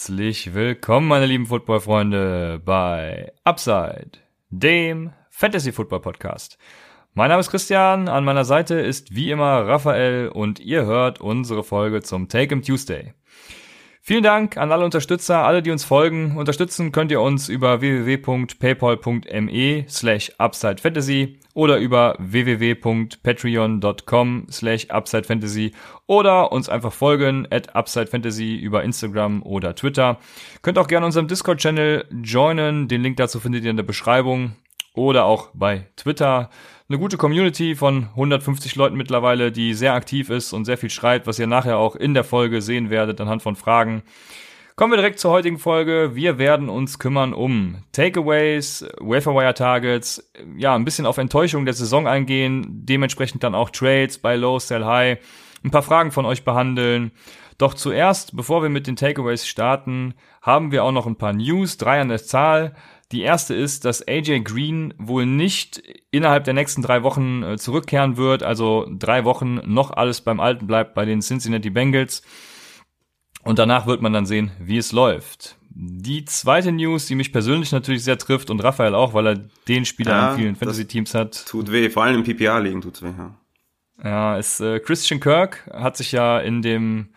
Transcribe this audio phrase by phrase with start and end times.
[0.00, 4.12] Herzlich willkommen, meine lieben Football-Freunde, bei Upside,
[4.48, 6.56] dem Fantasy-Football-Podcast.
[7.12, 11.62] Mein Name ist Christian, an meiner Seite ist wie immer Raphael und ihr hört unsere
[11.62, 13.12] Folge zum Take 'em Tuesday.
[14.00, 16.38] Vielen Dank an alle Unterstützer, alle, die uns folgen.
[16.38, 25.72] Unterstützen könnt ihr uns über www.paypal.me slash UpsideFantasy oder über www.patreon.com slash UpsideFantasy
[26.06, 30.18] oder uns einfach folgen at UpsideFantasy über Instagram oder Twitter.
[30.62, 32.88] Könnt auch gerne unserem Discord-Channel joinen.
[32.88, 34.52] Den Link dazu findet ihr in der Beschreibung
[34.94, 36.48] oder auch bei Twitter
[36.88, 41.26] eine gute Community von 150 Leuten mittlerweile, die sehr aktiv ist und sehr viel schreibt,
[41.26, 44.02] was ihr nachher auch in der Folge sehen werdet anhand von Fragen.
[44.76, 46.12] Kommen wir direkt zur heutigen Folge.
[46.14, 52.06] Wir werden uns kümmern um Takeaways, Waferwire Targets, ja, ein bisschen auf Enttäuschung der Saison
[52.06, 55.18] eingehen, dementsprechend dann auch Trades bei Low, Sell High,
[55.62, 57.12] ein paar Fragen von euch behandeln.
[57.58, 61.76] Doch zuerst, bevor wir mit den Takeaways starten, haben wir auch noch ein paar News,
[61.76, 62.74] drei an der Zahl.
[63.12, 68.16] Die erste ist, dass AJ Green wohl nicht innerhalb der nächsten drei Wochen äh, zurückkehren
[68.16, 72.22] wird, also drei Wochen noch alles beim Alten bleibt bei den Cincinnati Bengals.
[73.42, 75.56] Und danach wird man dann sehen, wie es läuft.
[75.70, 79.84] Die zweite News, die mich persönlich natürlich sehr trifft und Raphael auch, weil er den
[79.84, 81.46] Spieler Ja, in vielen Fantasy-Teams hat.
[81.46, 83.34] Tut weh, vor allem im PPA-Ligen tut's weh, ja.
[84.02, 87.10] Ja, ist äh, Christian Kirk hat sich ja in dem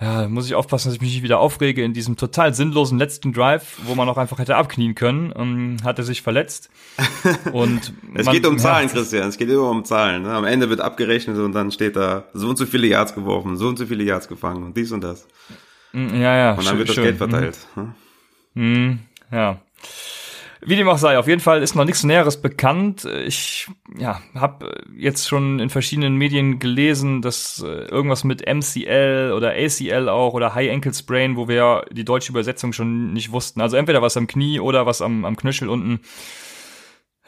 [0.00, 3.32] ja, muss ich aufpassen, dass ich mich nicht wieder aufrege, in diesem total sinnlosen letzten
[3.32, 6.70] Drive, wo man auch einfach hätte abknien können, ähm, hat er sich verletzt.
[7.52, 10.22] Und Es man- geht um Zahlen, ja, Christian, es geht immer um Zahlen.
[10.22, 10.30] Ne?
[10.32, 13.66] Am Ende wird abgerechnet und dann steht da so und so viele Yards geworfen, so
[13.68, 15.26] und so viele Yards gefangen und dies und das.
[15.92, 16.00] Ja,
[16.36, 16.50] ja.
[16.52, 17.04] Und dann schön- wird das schön.
[17.04, 17.58] Geld verteilt.
[17.74, 17.94] ne?
[18.54, 18.98] Mhm,
[19.32, 19.58] ja.
[20.60, 23.04] Wie dem auch sei, auf jeden Fall ist noch nichts Näheres bekannt.
[23.04, 29.52] Ich ja, habe jetzt schon in verschiedenen Medien gelesen, dass äh, irgendwas mit MCL oder
[29.52, 33.60] ACL auch oder High Ankle Sprain, wo wir die deutsche Übersetzung schon nicht wussten.
[33.60, 36.00] Also entweder was am Knie oder was am, am Knöchel unten.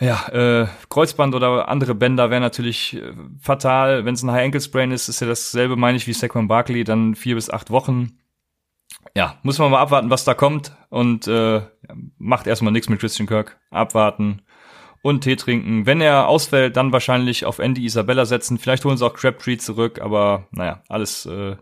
[0.00, 4.04] Ja, äh, Kreuzband oder andere Bänder wäre natürlich äh, fatal.
[4.04, 6.82] Wenn es ein High Ankle Sprain ist, ist ja dasselbe, meine ich, wie Saquon Barkley,
[6.84, 8.16] dann vier bis acht Wochen
[9.14, 11.62] ja, muss man mal abwarten, was da kommt und äh,
[12.20, 13.58] macht erstmal nichts mit Christian Kirk.
[13.70, 14.42] Abwarten
[15.02, 15.86] und Tee trinken.
[15.86, 18.58] Wenn er ausfällt, dann wahrscheinlich auf Andy Isabella setzen.
[18.58, 21.56] Vielleicht holen sie auch Crabtree zurück, aber naja, alles äh,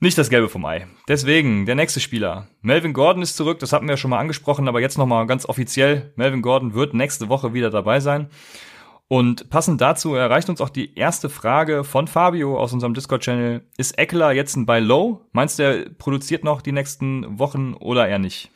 [0.00, 0.86] nicht das Gelbe vom Ei.
[1.08, 2.46] Deswegen, der nächste Spieler.
[2.62, 5.46] Melvin Gordon ist zurück, das hatten wir ja schon mal angesprochen, aber jetzt nochmal ganz
[5.46, 6.12] offiziell.
[6.16, 8.28] Melvin Gordon wird nächste Woche wieder dabei sein.
[9.06, 13.62] Und passend dazu erreicht uns auch die erste Frage von Fabio aus unserem Discord-Channel.
[13.76, 15.20] Ist Eckler jetzt ein Buy Low?
[15.32, 18.50] Meinst du, er produziert noch die nächsten Wochen oder eher nicht?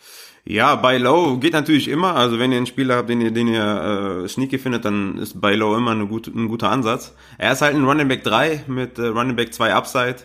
[0.50, 2.16] Ja, Buy Low geht natürlich immer.
[2.16, 5.38] Also wenn ihr einen Spieler habt, den ihr, den ihr äh, sneaky findet, dann ist
[5.38, 7.14] Buy Low immer eine gute, ein guter Ansatz.
[7.36, 10.16] Er ist halt ein Running Back 3 mit äh, Running Back 2 Upside.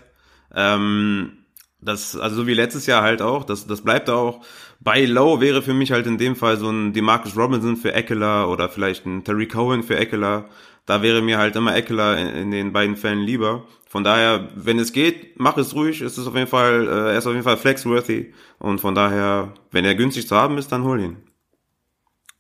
[0.56, 1.40] Ähm,
[1.82, 4.40] das, also so wie letztes Jahr halt auch, das, das bleibt auch.
[4.80, 8.48] Buy Low wäre für mich halt in dem Fall so ein Demarcus Robinson für Eckler
[8.48, 10.46] oder vielleicht ein Terry Cohen für Eckler.
[10.86, 13.66] Da wäre mir halt immer Eckler in, in den beiden Fällen lieber.
[13.94, 16.02] Von daher, wenn es geht, mach es ruhig.
[16.02, 18.34] Es ist auf jeden Fall, äh, er ist auf jeden Fall flexworthy.
[18.58, 21.18] Und von daher, wenn er günstig zu haben ist, dann hol ihn.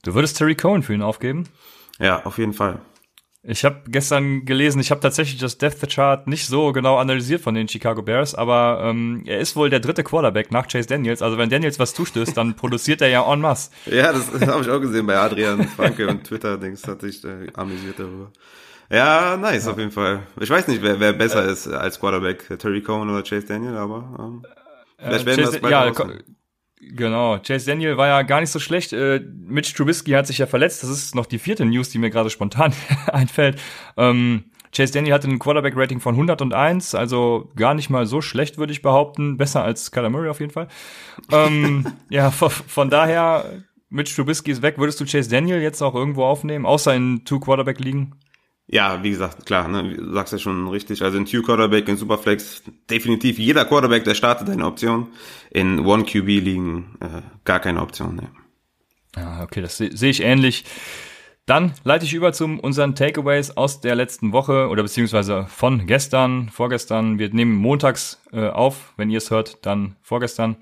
[0.01, 1.43] Du würdest Terry Cohen für ihn aufgeben?
[1.99, 2.79] Ja, auf jeden Fall.
[3.43, 7.53] Ich habe gestern gelesen, ich habe tatsächlich das Depth Chart nicht so genau analysiert von
[7.53, 11.21] den Chicago Bears, aber ähm, er ist wohl der dritte Quarterback nach Chase Daniels.
[11.21, 13.69] Also wenn Daniels was zustößt, dann produziert er ja en masse.
[13.85, 17.99] Ja, das habe ich auch gesehen bei Adrian Franke und Twitter-Dings, hat sich äh, amüsiert
[17.99, 18.31] darüber.
[18.89, 20.23] Ja, nice, auf jeden Fall.
[20.39, 24.15] Ich weiß nicht, wer, wer besser ist als Quarterback, Terry Cohen oder Chase Daniel, aber
[24.19, 24.45] ähm,
[24.97, 27.39] vielleicht werden wir das Chase, bald ja, genau.
[27.39, 28.93] Chase Daniel war ja gar nicht so schlecht.
[28.93, 30.83] Äh, Mitch Trubisky hat sich ja verletzt.
[30.83, 32.73] Das ist noch die vierte News, die mir gerade spontan
[33.11, 33.59] einfällt.
[33.97, 34.45] Ähm,
[34.75, 38.81] Chase Daniel hatte ein Quarterback-Rating von 101, also gar nicht mal so schlecht, würde ich
[38.81, 39.37] behaupten.
[39.37, 40.67] Besser als Kyler Murray auf jeden Fall.
[41.31, 44.79] ähm, ja, von, von daher, Mitch Trubisky ist weg.
[44.79, 48.15] Würdest du Chase Daniel jetzt auch irgendwo aufnehmen, außer in Two-Quarterback-Ligen?
[48.67, 51.01] Ja, wie gesagt, klar, ne, du sagst ja schon richtig.
[51.03, 55.07] Also in Two-Quarterback, in Superflex, definitiv jeder Quarterback, der startet, eine Option.
[55.51, 58.15] In One-QB-Ligen äh, gar keine Option.
[58.15, 58.29] Ne.
[59.15, 60.63] Ja, okay, das se- sehe ich ähnlich.
[61.45, 66.47] Dann leite ich über zu unseren Takeaways aus der letzten Woche oder beziehungsweise von gestern,
[66.47, 67.19] vorgestern.
[67.19, 68.93] Wir nehmen montags äh, auf.
[68.95, 70.55] Wenn ihr es hört, dann vorgestern.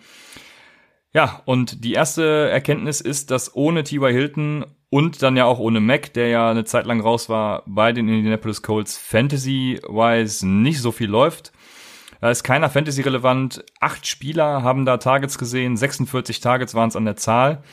[1.14, 4.12] Ja, und die erste Erkenntnis ist, dass ohne T.Y.
[4.12, 7.94] Hilton und dann ja auch ohne Mac, der ja eine Zeit lang raus war, bei
[7.94, 11.54] den Indianapolis Colts Fantasy-wise nicht so viel läuft.
[12.20, 13.64] Da ist keiner Fantasy-relevant.
[13.80, 17.64] Acht Spieler haben da Targets gesehen, 46 Targets waren es an der Zahl.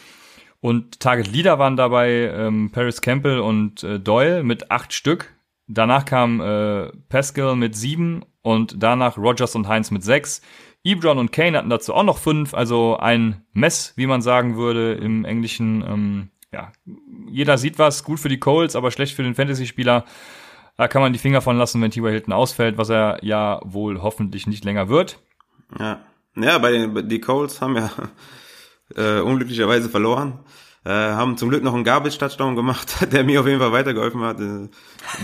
[0.61, 5.35] Und Target Leader waren dabei ähm, Paris Campbell und äh, Doyle mit acht Stück.
[5.67, 10.41] Danach kam äh, Pascal mit sieben und danach Rogers und Heinz mit sechs.
[10.85, 14.94] Ebron und Kane hatten dazu auch noch fünf, also ein Mess, wie man sagen würde
[14.94, 15.82] im Englischen.
[15.82, 16.73] Ähm, ja,
[17.29, 20.05] jeder sieht was, gut für die Colts, aber schlecht für den Fantasy-Spieler.
[20.77, 22.11] Da kann man die Finger von lassen, wenn T.Y.
[22.11, 25.19] Hilton ausfällt, was er ja wohl hoffentlich nicht länger wird.
[25.79, 26.00] Ja,
[26.37, 27.91] ja bei den die Colts haben ja
[28.97, 30.39] äh, unglücklicherweise verloren.
[30.85, 34.41] Äh, haben zum Glück noch einen Garbage-Touchdown gemacht, der mir auf jeden Fall weitergeholfen hat.
[34.41, 34.69] Äh,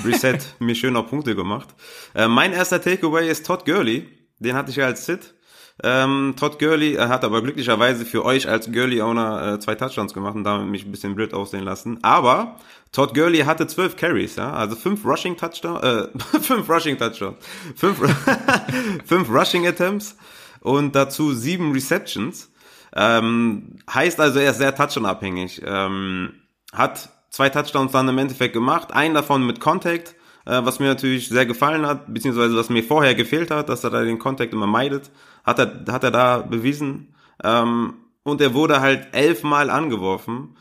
[0.04, 1.68] Reset mir schön auf Punkte gemacht.
[2.14, 4.08] Äh, mein erster Takeaway ist Todd Gurley.
[4.40, 5.33] Den hatte ich ja als Sit.
[5.82, 10.36] Ähm, Todd Gurley äh, hat aber glücklicherweise für euch als Gurley-Owner äh, zwei Touchdowns gemacht
[10.36, 11.98] und damit mich ein bisschen blöd aussehen lassen.
[12.02, 12.56] Aber
[12.92, 16.06] Todd Gurley hatte zwölf Carries, ja, also fünf Rushing Touchdowns, äh,
[16.40, 17.38] fünf Rushing Touchdowns,
[17.74, 17.98] fünf,
[19.04, 20.16] fünf Rushing Attempts
[20.60, 22.52] und dazu sieben Receptions.
[22.94, 25.60] Ähm, heißt also, er ist sehr touchdown-abhängig.
[25.66, 26.34] Ähm,
[26.72, 30.14] hat zwei Touchdowns dann im Endeffekt gemacht, einen davon mit Contact,
[30.46, 33.90] äh, was mir natürlich sehr gefallen hat, beziehungsweise was mir vorher gefehlt hat, dass er
[33.90, 35.10] da den Contact immer meidet
[35.44, 37.14] hat er, hat er da bewiesen.
[37.42, 40.56] Ähm, und er wurde halt elfmal angeworfen.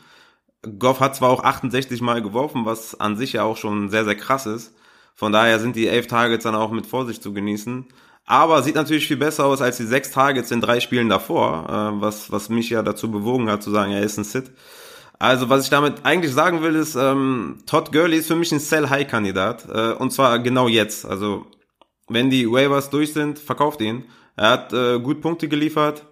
[0.78, 4.14] Goff hat zwar auch 68 Mal geworfen, was an sich ja auch schon sehr, sehr
[4.14, 4.74] krass ist.
[5.14, 7.86] Von daher sind die elf Targets dann auch mit Vorsicht zu genießen.
[8.26, 12.00] Aber sieht natürlich viel besser aus als die sechs Targets in drei Spielen davor, äh,
[12.00, 14.50] was, was mich ja dazu bewogen hat zu sagen, er ist ein Sit.
[15.18, 18.60] Also was ich damit eigentlich sagen will, ist, ähm, Todd Gurley ist für mich ein
[18.60, 19.68] Sell-High-Kandidat.
[19.72, 21.04] Äh, und zwar genau jetzt.
[21.04, 21.46] Also
[22.08, 24.04] wenn die Waivers durch sind, verkauft ihn.
[24.36, 26.06] Er hat äh, gut Punkte geliefert,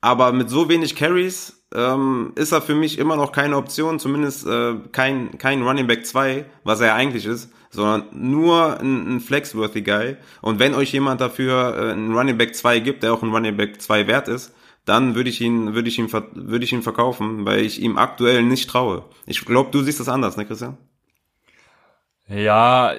[0.00, 4.46] aber mit so wenig Carries ähm, ist er für mich immer noch keine Option, zumindest
[4.46, 9.82] äh, kein, kein Running Back 2, was er eigentlich ist, sondern nur ein, ein Flexworthy
[9.82, 10.16] Guy.
[10.40, 13.56] Und wenn euch jemand dafür äh, einen Running Back 2 gibt, der auch ein Running
[13.56, 14.54] Back 2 wert ist,
[14.84, 18.42] dann würde ich ihn, würde ich ihn, würde ich ihn verkaufen, weil ich ihm aktuell
[18.42, 19.04] nicht traue.
[19.26, 20.76] Ich glaube, du siehst das anders, ne, Christian?
[22.28, 22.94] Ja,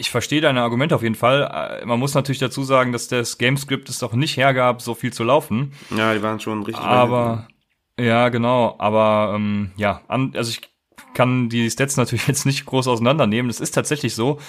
[0.00, 1.78] ich verstehe deine Argumente auf jeden Fall.
[1.82, 5.12] Äh, man muss natürlich dazu sagen, dass das Gamescript es doch nicht hergab, so viel
[5.12, 5.72] zu laufen.
[5.94, 6.82] Ja, die waren schon richtig.
[6.82, 7.46] Aber
[7.98, 8.76] ja, genau.
[8.78, 10.62] Aber ähm, ja, an, also ich
[11.12, 13.48] kann die Stats natürlich jetzt nicht groß auseinandernehmen.
[13.48, 14.40] Das ist tatsächlich so.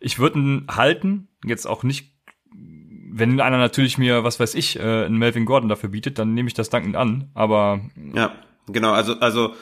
[0.00, 2.14] Ich würde ihn halten, jetzt auch nicht.
[3.16, 6.48] Wenn einer natürlich mir, was weiß ich, äh, einen Melvin Gordon dafür bietet, dann nehme
[6.48, 7.30] ich das dankend an.
[7.34, 7.80] Aber
[8.14, 8.32] ja,
[8.66, 8.92] genau.
[8.92, 9.54] Also also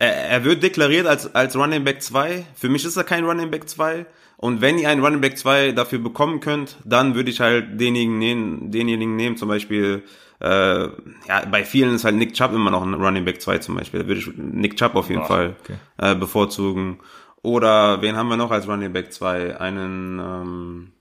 [0.00, 2.44] er, er wird deklariert als als Running Back 2.
[2.54, 4.06] Für mich ist er kein Running Back 2.
[4.38, 8.18] Und wenn ihr einen Running Back 2 dafür bekommen könnt, dann würde ich halt denjenigen
[8.18, 10.02] nehmen, denjenigen nehmen, zum Beispiel,
[10.40, 10.84] äh,
[11.28, 14.00] ja, bei vielen ist halt Nick Chubb immer noch ein Running Back 2 zum Beispiel.
[14.00, 15.76] Da würde ich Nick Chubb auf jeden oh, Fall okay.
[15.98, 17.00] äh, bevorzugen.
[17.42, 19.60] Oder wen haben wir noch als Running Back 2?
[19.60, 20.92] Einen, ähm,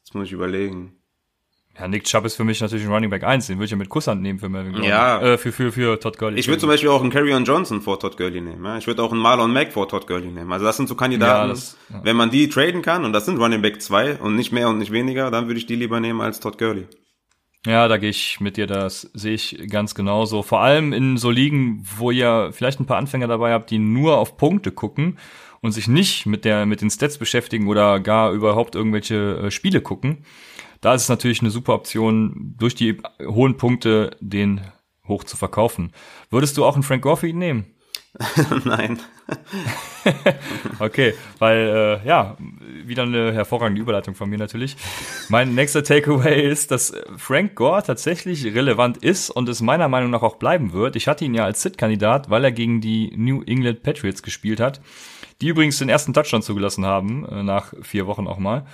[0.00, 0.96] jetzt muss ich überlegen.
[1.78, 3.78] Ja, Nick Chubb ist für mich natürlich ein Running Back 1, den würde ich ja
[3.78, 4.88] mit Kusshand nehmen für Melvin Gordon.
[4.88, 5.20] Ja.
[5.22, 6.38] Äh, für, für, für Todd Gurley.
[6.38, 8.62] Ich würde zum Beispiel auch einen Carrion Johnson vor Todd Gurley nehmen.
[8.62, 8.76] Ja?
[8.76, 10.52] Ich würde auch einen Marlon Mack vor Todd Gurley nehmen.
[10.52, 12.00] Also das sind so Kandidaten, ja, das, ja.
[12.04, 14.78] wenn man die traden kann, und das sind Running Back 2 und nicht mehr und
[14.78, 16.86] nicht weniger, dann würde ich die lieber nehmen als Todd Gurley.
[17.64, 20.42] Ja, da gehe ich mit dir, das sehe ich ganz genauso.
[20.42, 24.18] Vor allem in so Ligen, wo ihr vielleicht ein paar Anfänger dabei habt, die nur
[24.18, 25.18] auf Punkte gucken
[25.60, 29.80] und sich nicht mit der mit den Stats beschäftigen oder gar überhaupt irgendwelche äh, Spiele
[29.80, 30.24] gucken
[30.82, 34.60] da ist es natürlich eine super Option, durch die hohen Punkte den
[35.08, 35.92] hoch zu verkaufen.
[36.30, 37.66] Würdest du auch einen Frank Gore nehmen?
[38.64, 39.00] Nein.
[40.80, 42.36] okay, weil äh, ja,
[42.84, 44.76] wieder eine hervorragende Überleitung von mir natürlich.
[45.30, 50.22] Mein nächster Takeaway ist, dass Frank Gore tatsächlich relevant ist und es meiner Meinung nach
[50.22, 50.96] auch bleiben wird.
[50.96, 54.82] Ich hatte ihn ja als Sit-Kandidat, weil er gegen die New England Patriots gespielt hat,
[55.40, 58.66] die übrigens den ersten Touchdown zugelassen haben, äh, nach vier Wochen auch mal.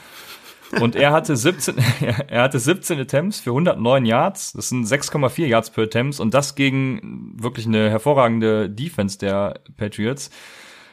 [0.80, 1.76] Und er hatte 17,
[2.28, 4.52] er hatte 17 Attempts für 109 Yards.
[4.52, 10.30] Das sind 6,4 Yards per Attempts und das gegen wirklich eine hervorragende Defense der Patriots.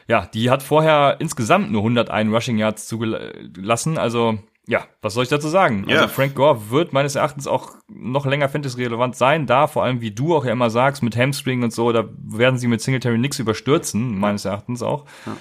[0.08, 3.98] Ja, die hat vorher insgesamt nur 101 Rushing Yards zugelassen.
[3.98, 5.84] Also, ja, was soll ich dazu sagen?
[5.88, 6.02] Ja.
[6.02, 10.12] Also Frank Gore wird meines Erachtens auch noch länger Fantasy-relevant sein, da vor allem, wie
[10.12, 13.38] du auch ja immer sagst, mit Hamstring und so, da werden sie mit Singletary nix
[13.38, 15.06] überstürzen, meines Erachtens auch.
[15.26, 15.36] Ja.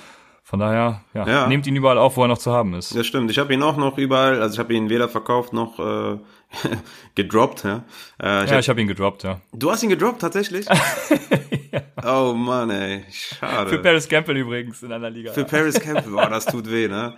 [0.47, 2.93] Von daher, ja, ja, nehmt ihn überall auf, wo er noch zu haben ist.
[2.93, 3.31] Ja, stimmt.
[3.31, 6.19] Ich habe ihn auch noch überall, also ich habe ihn weder verkauft noch äh,
[7.15, 7.63] gedroppt.
[7.63, 7.83] Ja,
[8.21, 9.41] äh, ich ja, hab, ich habe ihn gedroppt, ja.
[9.53, 10.67] Du hast ihn gedroppt, tatsächlich?
[11.75, 11.81] ja.
[12.03, 13.69] Oh Mann, ey, schade.
[13.69, 15.31] Für Paris Campbell übrigens in einer Liga.
[15.33, 17.15] Für Paris Campbell, boah, das tut weh, ne?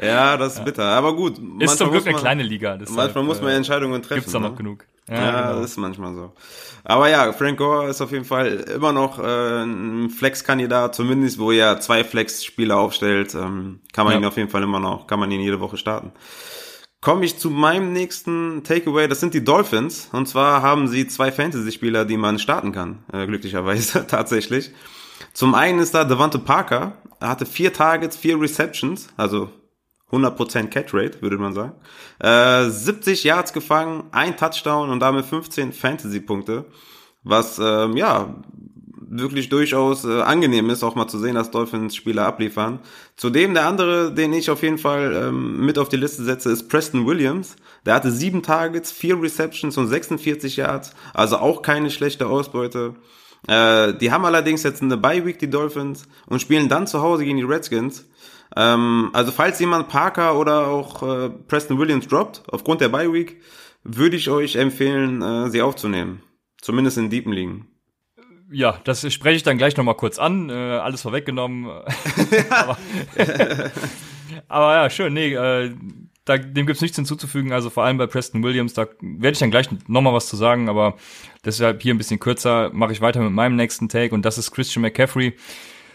[0.00, 0.64] Ja, das ist ja.
[0.64, 0.84] bitter.
[0.84, 1.38] Aber gut.
[1.60, 2.76] Ist zum Glück eine kleine Liga.
[2.76, 4.20] Manchmal halt, muss man äh, Entscheidungen treffen.
[4.20, 4.56] Gibt's da noch ne?
[4.56, 4.86] genug.
[5.08, 5.60] Ja, ja genau.
[5.60, 6.32] das ist manchmal so.
[6.84, 11.50] Aber ja, Frank Gore ist auf jeden Fall immer noch äh, ein Flex-Kandidat, zumindest wo
[11.50, 14.20] er zwei Flex-Spieler aufstellt, ähm, kann man ja.
[14.20, 16.12] ihn auf jeden Fall immer noch, kann man ihn jede Woche starten.
[17.04, 20.08] Komme ich zu meinem nächsten Takeaway, das sind die Dolphins.
[20.12, 24.70] Und zwar haben sie zwei Fantasy-Spieler, die man starten kann, äh, glücklicherweise tatsächlich.
[25.34, 29.50] Zum einen ist da Devante Parker, er hatte vier Targets, vier Receptions, also
[30.12, 31.74] 100% Catch-Rate, würde man sagen.
[32.20, 36.64] Äh, 70 Yards gefangen, ein Touchdown und damit 15 Fantasy-Punkte.
[37.22, 38.34] Was, ähm, ja,
[39.18, 42.80] wirklich durchaus äh, angenehm ist, auch mal zu sehen, dass Dolphins Spieler abliefern.
[43.16, 46.68] Zudem der andere, den ich auf jeden Fall ähm, mit auf die Liste setze, ist
[46.68, 47.56] Preston Williams.
[47.86, 52.94] Der hatte sieben Targets, vier Receptions und 46 Yards, also auch keine schlechte Ausbeute.
[53.46, 57.24] Äh, die haben allerdings jetzt eine Bye Week, die Dolphins, und spielen dann zu Hause
[57.24, 58.06] gegen die Redskins.
[58.56, 63.40] Ähm, also falls jemand Parker oder auch äh, Preston Williams droppt, aufgrund der Bye Week,
[63.84, 66.22] würde ich euch empfehlen, äh, sie aufzunehmen.
[66.60, 67.68] Zumindest in Deepen liegen
[68.50, 70.50] ja, das spreche ich dann gleich nochmal kurz an.
[70.50, 71.66] Äh, alles vorweggenommen.
[72.50, 72.78] aber,
[74.48, 75.12] aber, ja, schön.
[75.12, 75.74] Nee, äh,
[76.24, 77.52] da, dem gibt's nichts hinzuzufügen.
[77.52, 80.68] Also vor allem bei Preston Williams, da werde ich dann gleich nochmal was zu sagen.
[80.68, 80.96] Aber
[81.44, 84.14] deshalb hier ein bisschen kürzer mache ich weiter mit meinem nächsten Take.
[84.14, 85.34] Und das ist Christian McCaffrey.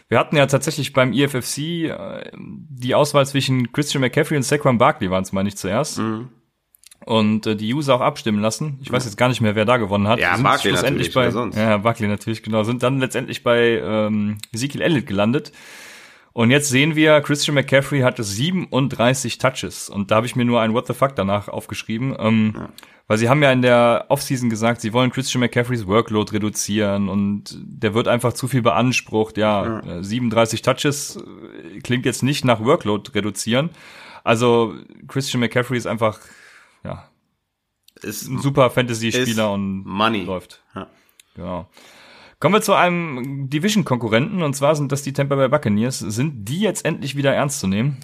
[0.08, 5.12] Wir hatten ja tatsächlich beim EFFC äh, die Auswahl zwischen Christian McCaffrey und Saquon Barkley
[5.12, 6.00] waren es mal nicht zuerst.
[6.00, 6.30] Mhm
[7.06, 8.78] und äh, die User auch abstimmen lassen.
[8.82, 10.20] Ich weiß jetzt gar nicht mehr, wer da gewonnen hat.
[10.20, 11.58] Ja, Barkley natürlich, bei, sonst?
[11.58, 12.64] Ja, Barkley natürlich, genau.
[12.64, 15.52] Sind dann letztendlich bei ähm, Ezekiel Elliott gelandet.
[16.34, 19.90] Und jetzt sehen wir, Christian McCaffrey hatte 37 Touches.
[19.90, 22.16] Und da habe ich mir nur ein What the fuck danach aufgeschrieben.
[22.20, 22.70] Ähm, ja.
[23.08, 27.58] Weil sie haben ja in der Offseason gesagt, sie wollen Christian McCaffreys Workload reduzieren und
[27.60, 29.38] der wird einfach zu viel beansprucht.
[29.38, 30.04] Ja, ja.
[30.04, 33.72] 37 Touches äh, klingt jetzt nicht nach Workload reduzieren.
[34.24, 34.76] Also
[35.08, 36.20] Christian McCaffrey ist einfach
[36.84, 37.10] ja,
[38.02, 40.24] ist ein super Fantasy-Spieler und Money.
[40.24, 40.64] läuft.
[40.76, 40.88] Ja.
[41.36, 41.70] Genau.
[42.40, 46.00] Kommen wir zu einem Division-Konkurrenten und zwar sind das die Tampa Bay Buccaneers.
[46.00, 47.98] Sind die jetzt endlich wieder ernst zu nehmen?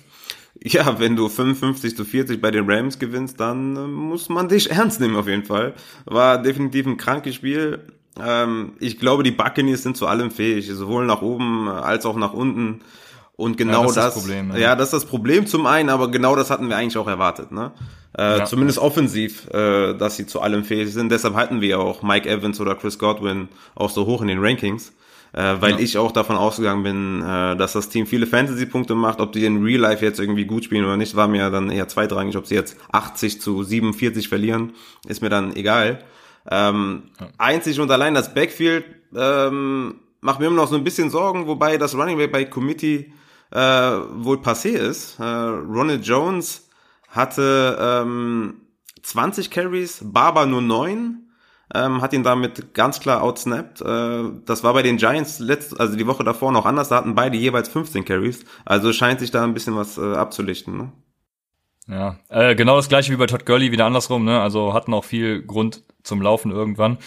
[0.61, 4.71] Ja, wenn du 55 zu 40 bei den Rams gewinnst, dann äh, muss man dich
[4.71, 5.73] ernst nehmen auf jeden Fall.
[6.05, 7.79] War definitiv ein krankes Spiel.
[8.21, 12.33] Ähm, ich glaube, die Buccaneers sind zu allem fähig, sowohl nach oben als auch nach
[12.33, 12.81] unten.
[13.37, 14.57] Und genau ja, das, das, das Problem, ja.
[14.57, 14.75] ja.
[14.75, 17.73] das ist das Problem zum einen, aber genau das hatten wir eigentlich auch erwartet, ne?
[18.17, 18.45] Äh, ja.
[18.45, 21.11] Zumindest offensiv, äh, dass sie zu allem fähig sind.
[21.11, 24.93] Deshalb halten wir auch Mike Evans oder Chris Godwin auch so hoch in den Rankings,
[25.33, 25.79] äh, weil ja.
[25.79, 29.19] ich auch davon ausgegangen bin, äh, dass das Team viele Fantasy-Punkte macht.
[29.19, 31.89] Ob die in Real Life jetzt irgendwie gut spielen oder nicht, war mir dann eher
[31.89, 32.37] zweitrangig.
[32.37, 34.73] Ob sie jetzt 80 zu 47 verlieren,
[35.07, 35.99] ist mir dann egal.
[36.49, 37.27] Ähm, ja.
[37.37, 41.77] Einzig und allein das Backfield ähm, macht mir immer noch so ein bisschen Sorgen, wobei
[41.77, 43.11] das Running Back bei Committee
[43.51, 45.19] äh, wohl passé ist.
[45.19, 46.64] Äh, Ronald Jones
[47.15, 48.61] hatte ähm,
[49.01, 51.21] 20 Carries, Barber nur 9.
[51.73, 53.81] Ähm, hat ihn damit ganz klar outsnapped.
[53.81, 56.89] Äh, das war bei den Giants letzt, also die Woche davor noch anders.
[56.89, 58.45] Da hatten beide jeweils 15 Carries.
[58.65, 60.77] Also scheint sich da ein bisschen was äh, abzulichten.
[60.77, 60.91] Ne?
[61.87, 64.25] Ja, äh, genau das gleiche wie bei Todd Gurley, wieder andersrum.
[64.25, 64.39] Ne?
[64.39, 66.99] Also hatten auch viel Grund zum Laufen irgendwann.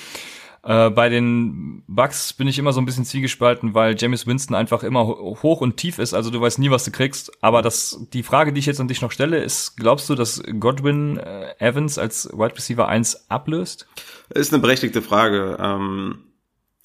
[0.68, 4.82] Äh, bei den Bugs bin ich immer so ein bisschen zwiegespalten, weil James Winston einfach
[4.82, 6.12] immer hoch und tief ist.
[6.12, 7.32] Also du weißt nie, was du kriegst.
[7.42, 10.42] Aber das, die Frage, die ich jetzt an dich noch stelle, ist, glaubst du, dass
[10.60, 13.88] Godwin äh, Evans als Wide Receiver 1 ablöst?
[14.28, 15.56] Ist eine berechtigte Frage.
[15.58, 16.18] Ähm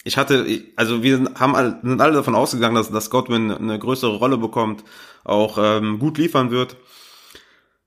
[0.05, 0.45] ich hatte,
[0.77, 4.83] also wir haben alle, sind alle davon ausgegangen, dass, dass Godwin eine größere Rolle bekommt,
[5.25, 6.77] auch ähm, gut liefern wird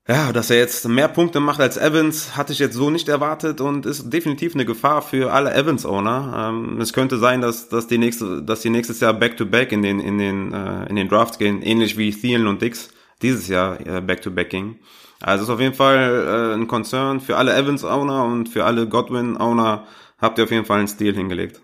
[0.07, 3.59] ja, dass er jetzt mehr Punkte macht als Evans, hatte ich jetzt so nicht erwartet
[3.59, 6.49] und ist definitiv eine Gefahr für alle Evans-Owner.
[6.49, 9.81] Ähm, es könnte sein, dass, dass die nächste, dass die nächstes Jahr Back-to-Back -back in
[9.81, 12.89] den, in den, äh, in den Drafts gehen, ähnlich wie Thielen und Dix
[13.21, 14.79] dieses Jahr äh, Back-to-Back ging.
[15.19, 19.85] Also ist auf jeden Fall äh, ein Concern für alle Evans-Owner und für alle Godwin-Owner
[20.19, 21.61] habt ihr auf jeden Fall einen Stil hingelegt.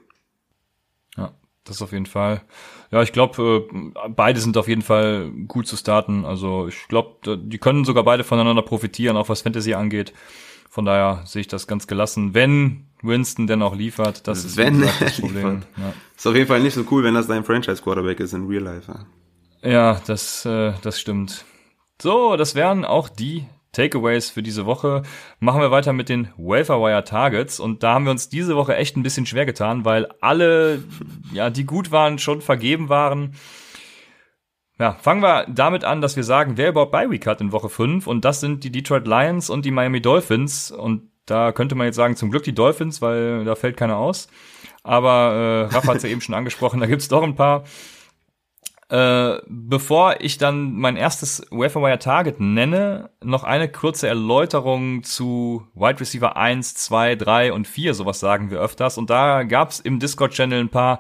[1.16, 1.32] Ja,
[1.64, 2.42] das auf jeden Fall.
[2.94, 6.26] Ja, ich glaube, äh, beide sind auf jeden Fall gut zu starten.
[6.26, 10.14] Also ich glaube, die können sogar beide voneinander profitieren, auch was Fantasy angeht.
[10.70, 12.36] Von daher sehe ich das ganz gelassen.
[12.36, 15.64] Wenn Winston denn auch liefert, das ist wenn das Problem.
[15.76, 15.94] Ja.
[16.16, 18.94] Ist auf jeden Fall nicht so cool, wenn das dein Franchise-Quarterback ist in Real Life.
[19.64, 21.46] Ja, das, äh, das stimmt.
[22.00, 25.04] So, das wären auch die Takeaways für diese Woche.
[25.40, 28.96] Machen wir weiter mit den Waferwire Targets und da haben wir uns diese Woche echt
[28.96, 30.84] ein bisschen schwer getan, weil alle,
[31.34, 33.36] ja, die gut waren, schon vergeben waren.
[34.80, 37.70] Ja, fangen wir damit an, dass wir sagen, wer überhaupt bei Week hat in Woche
[37.70, 41.86] 5 und das sind die Detroit Lions und die Miami Dolphins und da könnte man
[41.86, 44.28] jetzt sagen, zum Glück die Dolphins, weil da fällt keiner aus.
[44.84, 47.64] Aber äh, Rafa hat es ja eben schon angesprochen, da gibt's doch ein paar.
[48.90, 56.00] Äh, bevor ich dann mein erstes Waferwire Target nenne, noch eine kurze Erläuterung zu Wide
[56.00, 58.98] Receiver 1, 2, 3 und 4, sowas sagen wir öfters.
[58.98, 61.00] Und da gab's im Discord-Channel ein paar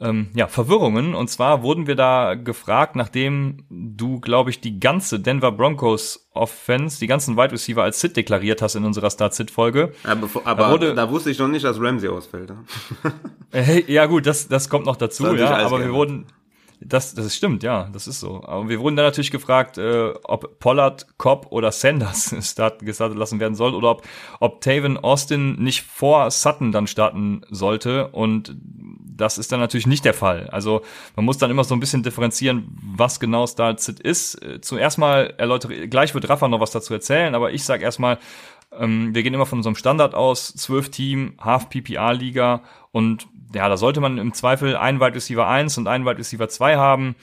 [0.00, 1.14] ähm, ja, Verwirrungen.
[1.14, 6.98] Und zwar wurden wir da gefragt, nachdem du, glaube ich, die ganze Denver Broncos Offense,
[6.98, 9.92] die ganzen Wide Receiver als Sit deklariert hast in unserer Start-Sit-Folge.
[10.04, 12.52] Ja, aber da, wurde, da, wusste ich noch nicht, dass Ramsey ausfällt.
[13.86, 15.58] ja gut, das, das kommt noch dazu, ja.
[15.58, 16.26] Aber wir wurden,
[16.82, 18.42] Das, das stimmt, ja, das ist so.
[18.44, 23.38] Aber wir wurden dann natürlich gefragt, äh, ob Pollard, Cobb oder Sanders start, gestartet lassen
[23.38, 24.02] werden soll oder ob,
[24.40, 28.08] ob Taven Austin nicht vor Sutton dann starten sollte.
[28.08, 28.56] Und
[29.14, 30.48] das ist dann natürlich nicht der Fall.
[30.50, 30.80] Also
[31.16, 34.42] man muss dann immer so ein bisschen differenzieren, was genau Start-Sit ist.
[34.42, 38.18] Äh, zuerst mal erläutere, gleich wird Rafa noch was dazu erzählen, aber ich sage erstmal,
[38.78, 42.62] ähm, wir gehen immer von unserem Standard aus, zwölf Team, Half PPR Liga
[42.92, 46.48] und ja, da sollte man im Zweifel einen Wide Receiver 1 und einen Wide Receiver
[46.48, 47.16] 2 haben.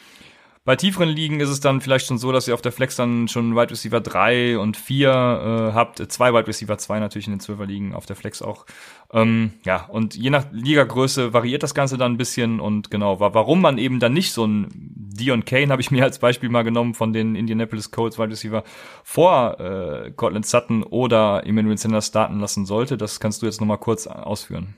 [0.68, 3.30] Bei tieferen Ligen ist es dann vielleicht schon so, dass ihr auf der Flex dann
[3.30, 6.12] schon Wide Receiver 3 und 4 äh, habt.
[6.12, 8.66] Zwei Wide Receiver 2 natürlich in den 12er Ligen, auf der Flex auch.
[9.14, 12.60] Ähm, ja, und je nach Ligagröße variiert das Ganze dann ein bisschen.
[12.60, 16.20] Und genau, warum man eben dann nicht so ein Dion Kane, habe ich mir als
[16.20, 18.66] Beispiel mal genommen, von den Indianapolis Colts Wide Receiver
[19.06, 23.78] vor äh, Cortland Sutton oder Emmanuel Sanders starten lassen sollte, das kannst du jetzt nochmal
[23.78, 24.76] kurz ausführen.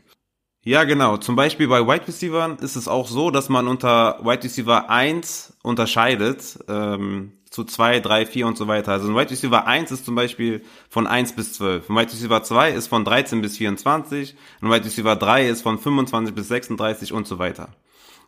[0.69, 1.17] Ja, genau.
[1.17, 5.57] Zum Beispiel bei Wide Receivers ist es auch so, dass man unter Wide Receiver 1
[5.63, 8.91] unterscheidet ähm, zu 2, 3, 4 und so weiter.
[8.91, 11.89] Also ein Wide Receiver 1 ist zum Beispiel von 1 bis 12.
[11.89, 14.35] Ein Wide Receiver 2 ist von 13 bis 24.
[14.61, 17.69] Ein Wide Receiver 3 ist von 25 bis 36 und so weiter.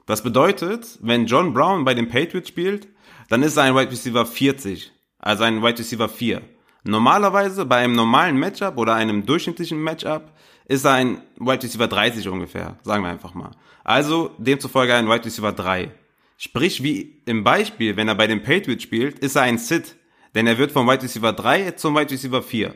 [0.08, 2.88] Das bedeutet, wenn John Brown bei den Patriots spielt,
[3.30, 6.42] dann ist er ein Wide Receiver 40, also ein Wide Receiver 4.
[6.86, 10.32] Normalerweise bei einem normalen Matchup oder einem durchschnittlichen Matchup
[10.66, 13.52] ist er ein Wide Receiver 30 ungefähr, sagen wir einfach mal.
[13.84, 15.92] Also demzufolge ein Wide Receiver 3.
[16.38, 19.96] Sprich, wie im Beispiel, wenn er bei den Patriots spielt, ist er ein Sit,
[20.34, 22.74] denn er wird vom Wide Receiver 3 zum Wide Receiver 4.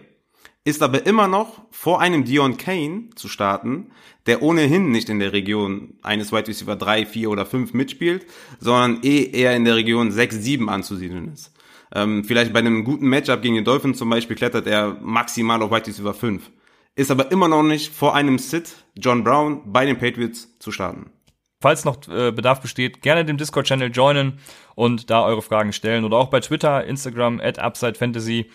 [0.63, 3.91] Ist aber immer noch vor einem Dion Kane zu starten,
[4.25, 8.25] der ohnehin nicht in der Region eines Wide Receiver 3, 4 oder 5 mitspielt,
[8.59, 11.51] sondern eh eher in der Region 6, 7 anzusiedeln ist.
[11.93, 15.71] Ähm, vielleicht bei einem guten Matchup gegen den Dolphins zum Beispiel klettert er maximal auf
[15.71, 16.51] Wide Receiver 5
[16.95, 21.11] ist aber immer noch nicht vor einem Sit John Brown bei den Patriots zu starten.
[21.61, 24.39] Falls noch äh, Bedarf besteht, gerne dem Discord-Channel joinen
[24.75, 28.51] und da eure Fragen stellen oder auch bei Twitter, Instagram, at UpsideFantasy.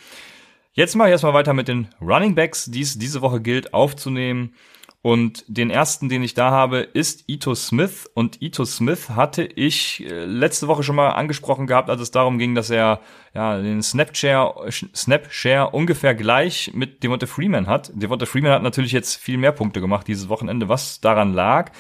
[0.73, 4.55] Jetzt mache ich erstmal weiter mit den Running Backs, die es diese Woche gilt aufzunehmen.
[5.03, 8.11] Und den ersten, den ich da habe, ist Ito Smith.
[8.13, 12.39] Und Ito Smith hatte ich äh, letzte Woche schon mal angesprochen gehabt, als es darum
[12.39, 13.01] ging, dass er
[13.33, 17.91] ja den Snapshare, Snapshare ungefähr gleich mit Devonta Freeman hat.
[17.95, 21.73] Devonta Freeman hat natürlich jetzt viel mehr Punkte gemacht dieses Wochenende, was daran lag,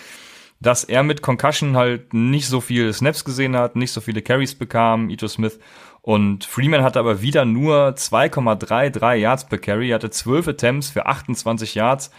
[0.60, 4.54] dass er mit Concussion halt nicht so viele Snaps gesehen hat, nicht so viele Carries
[4.54, 5.58] bekam, Ito Smith.
[6.00, 11.04] Und Freeman hatte aber wieder nur 2,33 Yards per Carry, er hatte 12 Attempts für
[11.04, 12.10] 28 Yards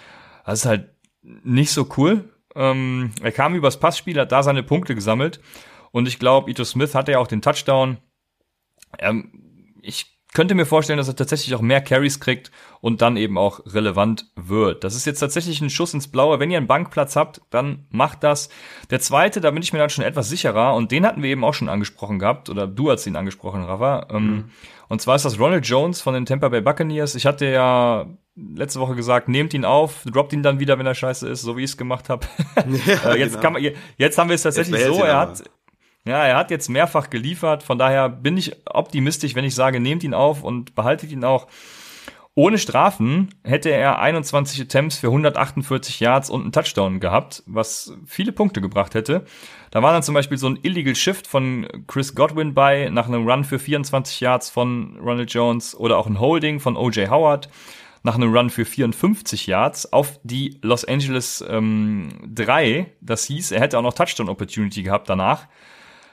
[0.45, 0.89] das ist halt
[1.21, 2.29] nicht so cool.
[2.55, 5.39] Ähm, er kam übers Passspiel, hat da seine Punkte gesammelt.
[5.91, 7.97] Und ich glaube, Ito Smith hatte ja auch den Touchdown.
[8.99, 13.37] Ähm, ich könnte mir vorstellen, dass er tatsächlich auch mehr Carries kriegt und dann eben
[13.37, 14.83] auch relevant wird.
[14.83, 16.39] Das ist jetzt tatsächlich ein Schuss ins Blaue.
[16.39, 18.49] Wenn ihr einen Bankplatz habt, dann macht das.
[18.89, 21.43] Der zweite, da bin ich mir dann schon etwas sicherer und den hatten wir eben
[21.43, 24.07] auch schon angesprochen gehabt oder du hast ihn angesprochen, Rafa.
[24.09, 24.51] Ähm, mhm.
[24.87, 27.15] Und zwar ist das Ronald Jones von den Tampa Bay Buccaneers.
[27.15, 30.95] Ich hatte ja letzte Woche gesagt, nehmt ihn auf, droppt ihn dann wieder, wenn er
[30.95, 32.27] scheiße ist, so wie ich es gemacht habe.
[32.85, 33.51] Ja, äh, jetzt, genau.
[33.51, 35.43] man, jetzt haben wir es tatsächlich so, er hat,
[36.05, 40.03] ja, er hat jetzt mehrfach geliefert, von daher bin ich optimistisch, wenn ich sage, nehmt
[40.03, 41.47] ihn auf und behaltet ihn auch.
[42.33, 48.31] Ohne Strafen hätte er 21 Attempts für 148 Yards und einen Touchdown gehabt, was viele
[48.31, 49.25] Punkte gebracht hätte.
[49.69, 53.27] Da war dann zum Beispiel so ein Illegal Shift von Chris Godwin bei, nach einem
[53.27, 57.49] Run für 24 Yards von Ronald Jones oder auch ein Holding von OJ Howard
[58.03, 62.91] nach einem Run für 54 Yards auf die Los Angeles ähm, 3.
[63.01, 65.47] Das hieß, er hätte auch noch Touchdown Opportunity gehabt danach.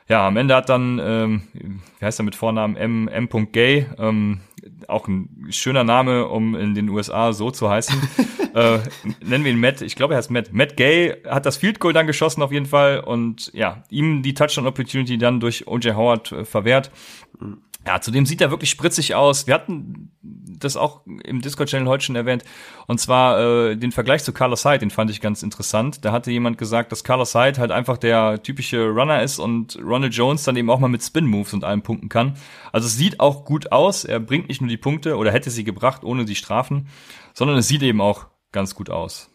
[0.08, 3.08] Ja, am Ende hat dann, ähm, wie heißt er mit Vornamen, M.
[3.08, 3.28] M.
[3.52, 4.40] Gay, ähm,
[4.86, 8.00] auch ein schöner Name, um in den USA so zu heißen.
[8.54, 8.78] äh,
[9.22, 10.50] nennen wir ihn Matt, ich glaube, er heißt Matt.
[10.52, 14.32] Matt Gay hat das Field Goal dann geschossen auf jeden Fall und ja, ihm die
[14.32, 15.94] Touchdown Opportunity dann durch O.J.
[15.94, 16.90] Howard äh, verwehrt.
[17.86, 19.46] Ja, zudem sieht er wirklich spritzig aus.
[19.46, 20.10] Wir hatten
[20.58, 22.44] das auch im Discord-Channel heute schon erwähnt.
[22.86, 26.04] Und zwar äh, den Vergleich zu Carlos Hyde, den fand ich ganz interessant.
[26.04, 30.14] Da hatte jemand gesagt, dass Carlos Hyde halt einfach der typische Runner ist und Ronald
[30.14, 32.36] Jones dann eben auch mal mit Spin-Moves und allem punkten kann.
[32.72, 34.04] Also es sieht auch gut aus.
[34.04, 36.88] Er bringt nicht nur die Punkte oder hätte sie gebracht ohne die Strafen,
[37.34, 39.30] sondern es sieht eben auch ganz gut aus.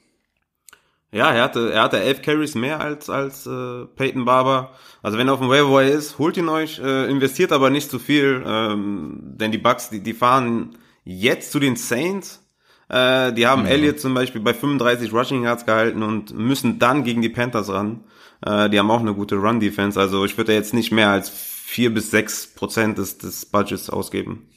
[1.13, 4.71] Ja, er hatte, er hatte elf Carries mehr als, als äh, Peyton Barber.
[5.03, 7.99] Also wenn er auf dem Waiver ist, holt ihn euch, äh, investiert aber nicht zu
[7.99, 12.41] viel, ähm, denn die Bucks, die, die fahren jetzt zu den Saints.
[12.89, 13.69] Äh, die haben mhm.
[13.69, 18.03] Elliott zum Beispiel bei 35 Rushing Yards gehalten und müssen dann gegen die Panthers ran.
[18.45, 19.99] Äh, die haben auch eine gute Run-Defense.
[19.99, 24.49] Also ich würde jetzt nicht mehr als vier bis sechs Prozent des, des Budgets ausgeben.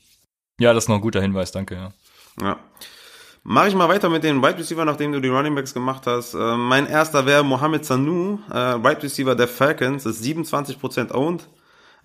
[0.58, 1.74] Ja, das ist noch ein guter Hinweis, danke.
[1.74, 1.92] Ja.
[2.40, 2.58] ja.
[3.48, 6.34] Mache ich mal weiter mit den Wide Receiver, nachdem du die Running Backs gemacht hast.
[6.34, 11.48] Äh, mein erster wäre Mohamed Sanu, äh, Wide Receiver der Falcons, ist 27% owned,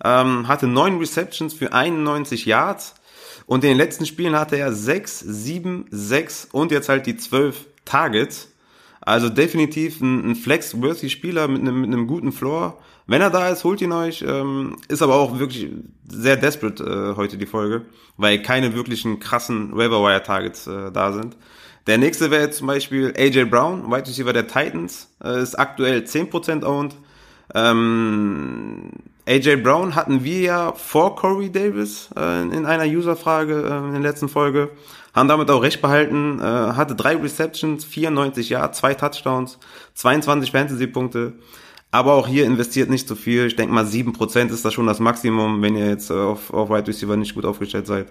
[0.04, 2.94] ähm, hatte neun Receptions für 91 Yards
[3.52, 7.66] und in den letzten Spielen hatte er 6, 7, 6 und jetzt halt die 12
[7.84, 8.50] Targets.
[9.02, 12.78] Also definitiv ein, ein flex-worthy Spieler mit einem, mit einem guten Floor.
[13.06, 14.24] Wenn er da ist, holt ihn euch.
[14.26, 15.68] Ähm, ist aber auch wirklich
[16.08, 17.84] sehr desperate äh, heute die Folge,
[18.16, 21.36] weil keine wirklichen krassen Waiver Targets äh, da sind.
[21.86, 26.04] Der nächste wäre jetzt zum Beispiel AJ Brown, Wide Receiver der Titans, äh, ist aktuell
[26.04, 26.96] 10% owned.
[27.54, 28.92] Ähm,
[29.26, 34.00] AJ Brown hatten wir ja vor Corey Davis äh, in einer Userfrage äh, in der
[34.00, 34.70] letzten Folge.
[35.14, 36.40] Haben damit auch recht behalten.
[36.40, 39.58] Äh, hatte drei Receptions, 94 Yards, zwei Touchdowns,
[39.94, 41.34] 22 Fantasy-Punkte.
[41.92, 43.46] Aber auch hier investiert nicht so viel.
[43.46, 46.88] Ich denke mal, 7% ist das schon das Maximum, wenn ihr jetzt auf, auf Wide
[46.88, 48.08] Receiver nicht gut aufgestellt seid.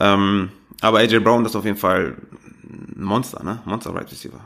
[0.00, 2.16] Ähm, aber AJ Brown ist auf jeden Fall
[2.68, 3.62] ein Monster, ne?
[3.64, 4.40] Monster Wide Receiver.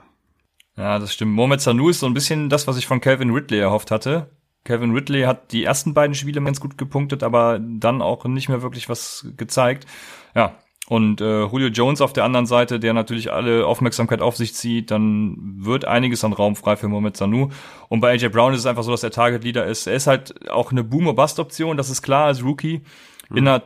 [0.76, 1.32] Ja, das stimmt.
[1.32, 4.28] Mohamed Sanu ist so ein bisschen das, was ich von Calvin Ridley erhofft hatte.
[4.64, 8.62] Kevin Ridley hat die ersten beiden Spiele ganz gut gepunktet, aber dann auch nicht mehr
[8.62, 9.86] wirklich was gezeigt.
[10.34, 10.54] Ja,
[10.86, 14.90] und äh, Julio Jones auf der anderen Seite, der natürlich alle Aufmerksamkeit auf sich zieht,
[14.90, 17.48] dann wird einiges an Raum frei für Mohamed Sanu.
[17.88, 19.86] Und bei AJ Brown ist es einfach so, dass er Target Leader ist.
[19.86, 22.82] Er ist halt auch eine Boom-or-Bust-Option, das ist klar als Rookie
[23.30, 23.36] mhm.
[23.36, 23.62] in der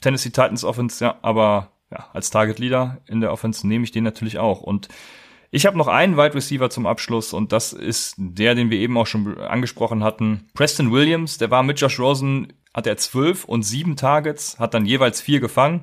[0.00, 4.04] Tennessee Titans Offense, ja, aber ja, als Target Leader in der Offense nehme ich den
[4.04, 4.60] natürlich auch.
[4.60, 4.88] Und
[5.50, 8.96] ich habe noch einen Wide Receiver zum Abschluss und das ist der, den wir eben
[8.96, 10.48] auch schon angesprochen hatten.
[10.54, 14.86] Preston Williams, der war mit Josh Rosen, hat er zwölf und sieben Targets, hat dann
[14.86, 15.82] jeweils vier gefangen.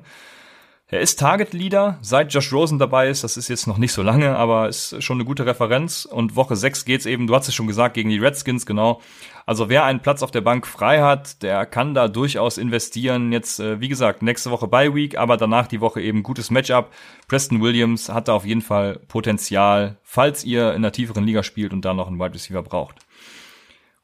[0.90, 3.22] Er ist Target Leader, seit Josh Rosen dabei ist.
[3.22, 6.06] Das ist jetzt noch nicht so lange, aber ist schon eine gute Referenz.
[6.06, 9.02] Und Woche 6 geht's eben, du hast es schon gesagt, gegen die Redskins, genau.
[9.44, 13.32] Also wer einen Platz auf der Bank frei hat, der kann da durchaus investieren.
[13.32, 16.90] Jetzt, äh, wie gesagt, nächste Woche Bye Week, aber danach die Woche eben gutes Matchup.
[17.28, 21.74] Preston Williams hat da auf jeden Fall Potenzial, falls ihr in der tieferen Liga spielt
[21.74, 22.96] und da noch einen Wide Receiver braucht.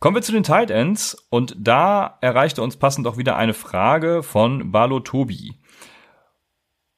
[0.01, 4.23] Kommen wir zu den Tight Ends und da erreichte uns passend auch wieder eine Frage
[4.23, 5.55] von Balo Tobi.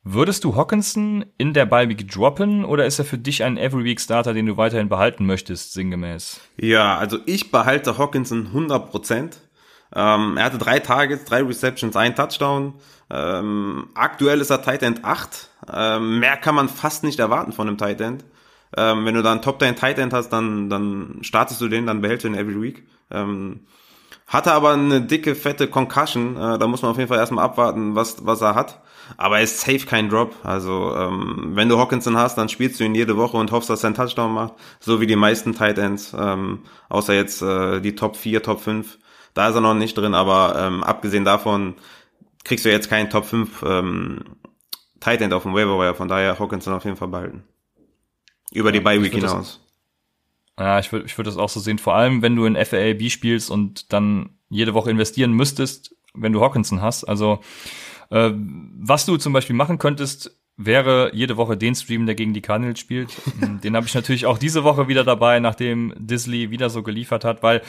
[0.08, 4.46] Würdest du Hawkinson in der Bye-Week droppen oder ist er für dich ein Every-Week-Starter, den
[4.46, 6.40] du weiterhin behalten möchtest, sinngemäß?
[6.56, 9.32] Ja, also ich behalte Hawkinson 100%.
[9.96, 12.74] Ähm, er hatte drei Targets, drei Receptions, ein Touchdown.
[13.10, 15.50] Ähm, aktuell ist er Tight End 8.
[15.74, 18.24] Ähm, mehr kann man fast nicht erwarten von einem Tight End.
[18.76, 21.84] Ähm, wenn du da einen Top 10 Tight End hast, dann, dann startest du den,
[21.84, 22.86] dann behältst du ihn every week.
[23.10, 23.66] Ähm,
[24.28, 26.36] hatte aber eine dicke, fette Concussion.
[26.36, 28.80] Äh, da muss man auf jeden Fall erstmal abwarten, was, was er hat.
[29.16, 30.34] Aber er ist safe kein Drop.
[30.42, 33.84] Also ähm, wenn du Hawkinson hast, dann spielst du ihn jede Woche und hoffst, dass
[33.84, 34.54] er einen Touchdown macht.
[34.80, 36.14] So wie die meisten Tight Ends.
[36.18, 38.98] Ähm, außer jetzt äh, die Top 4, Top 5.
[39.34, 41.74] Da ist er noch nicht drin, aber ähm, abgesehen davon
[42.44, 44.24] kriegst du jetzt keinen Top 5 ähm,
[45.00, 45.94] Tight End auf dem Waiver Wire.
[45.94, 47.44] Von daher Hawkinson auf jeden Fall behalten.
[48.52, 49.60] Über die Bye Week hinaus.
[50.58, 51.78] Ja, ich würde ich würd das auch so sehen.
[51.78, 56.40] Vor allem, wenn du in FALB spielst und dann jede Woche investieren müsstest, wenn du
[56.40, 57.04] Hawkinson hast.
[57.04, 57.40] Also
[58.10, 62.42] äh, was du zum Beispiel machen könntest, wäre jede Woche den Stream, der gegen die
[62.42, 63.10] Cardinals spielt.
[63.64, 67.42] den habe ich natürlich auch diese Woche wieder dabei, nachdem Disley wieder so geliefert hat,
[67.42, 67.62] weil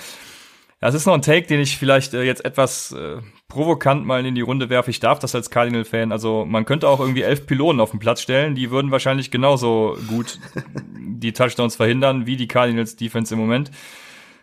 [0.80, 4.36] es ist noch ein Take, den ich vielleicht äh, jetzt etwas äh, provokant mal in
[4.36, 4.92] die Runde werfe.
[4.92, 6.12] Ich darf das als Cardinal-Fan.
[6.12, 8.54] Also man könnte auch irgendwie elf Pylonen auf den Platz stellen.
[8.54, 10.40] Die würden wahrscheinlich genauso gut
[11.00, 13.72] die Touchdowns verhindern wie die Cardinals Defense im Moment.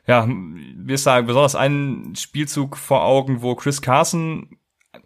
[0.09, 4.59] Ja, wir sagen besonders einen Spielzug vor Augen, wo Chris Carson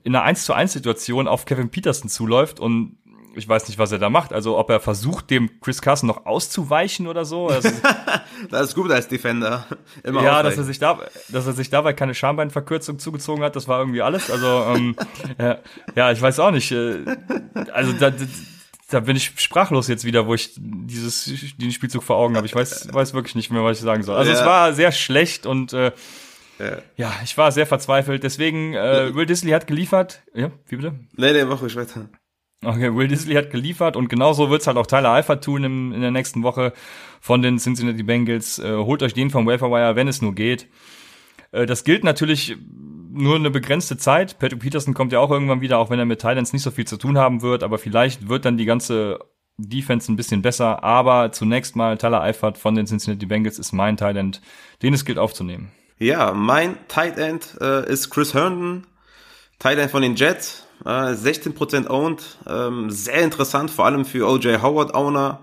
[0.05, 2.99] in einer 1 zu 1 Situation auf Kevin Peterson zuläuft und
[3.39, 4.33] ich weiß nicht, was er da macht.
[4.33, 7.49] Also ob er versucht, dem Chris Carson noch auszuweichen oder so.
[7.49, 7.71] Also,
[8.51, 9.67] das ist gut als Defender.
[10.03, 10.99] Immer ja, dass er sich da,
[11.29, 14.31] dass er sich dabei keine Schambeinverkürzung zugezogen hat, das war irgendwie alles.
[14.31, 14.97] Also ähm,
[15.39, 15.59] ja,
[15.95, 16.73] ja, ich weiß auch nicht.
[16.73, 17.05] Äh,
[17.73, 18.13] also da,
[18.91, 22.47] da bin ich sprachlos jetzt wieder, wo ich dieses den Spielzug vor Augen habe.
[22.47, 24.17] Ich weiß, weiß wirklich nicht mehr, was ich sagen soll.
[24.17, 24.39] Also ja.
[24.39, 25.93] es war sehr schlecht und äh,
[26.59, 26.79] ja.
[26.97, 28.23] ja, ich war sehr verzweifelt.
[28.23, 30.23] Deswegen, äh, Will Disley hat geliefert.
[30.35, 30.99] Ja, wie bitte?
[31.17, 32.09] Nee, nee, mach ruhig weiter.
[32.65, 36.01] Okay, Will Disley hat geliefert und genauso wird's halt auch Tyler Alpha tun im, in
[36.01, 36.73] der nächsten Woche
[37.21, 38.59] von den Cincinnati Bengals.
[38.59, 40.69] Äh, holt euch den vom Waferwire, wenn es nur geht.
[41.53, 42.57] Äh, das gilt natürlich
[43.13, 44.39] nur eine begrenzte Zeit.
[44.41, 46.87] Patrick Peterson kommt ja auch irgendwann wieder, auch wenn er mit Titans nicht so viel
[46.87, 49.21] zu tun haben wird, aber vielleicht wird dann die ganze
[49.57, 50.83] Defense ein bisschen besser.
[50.83, 54.17] Aber zunächst mal Tyler Eifert von den Cincinnati Bengals ist mein Tight
[54.83, 55.71] den es gilt aufzunehmen.
[55.99, 58.87] Ja, mein Tight End äh, ist Chris Herndon,
[59.59, 64.59] Tight End von den Jets, äh, 16% owned, ähm, sehr interessant, vor allem für OJ
[64.63, 65.41] Howard Owner,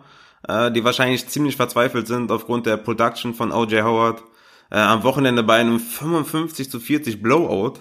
[0.48, 4.24] äh, die wahrscheinlich ziemlich verzweifelt sind aufgrund der Production von OJ Howard.
[4.72, 7.74] Äh, am Wochenende bei einem 55 zu 40 Blowout,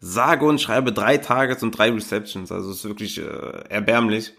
[0.00, 4.32] sage und schreibe drei Targets und drei Receptions, also ist wirklich äh, erbärmlich.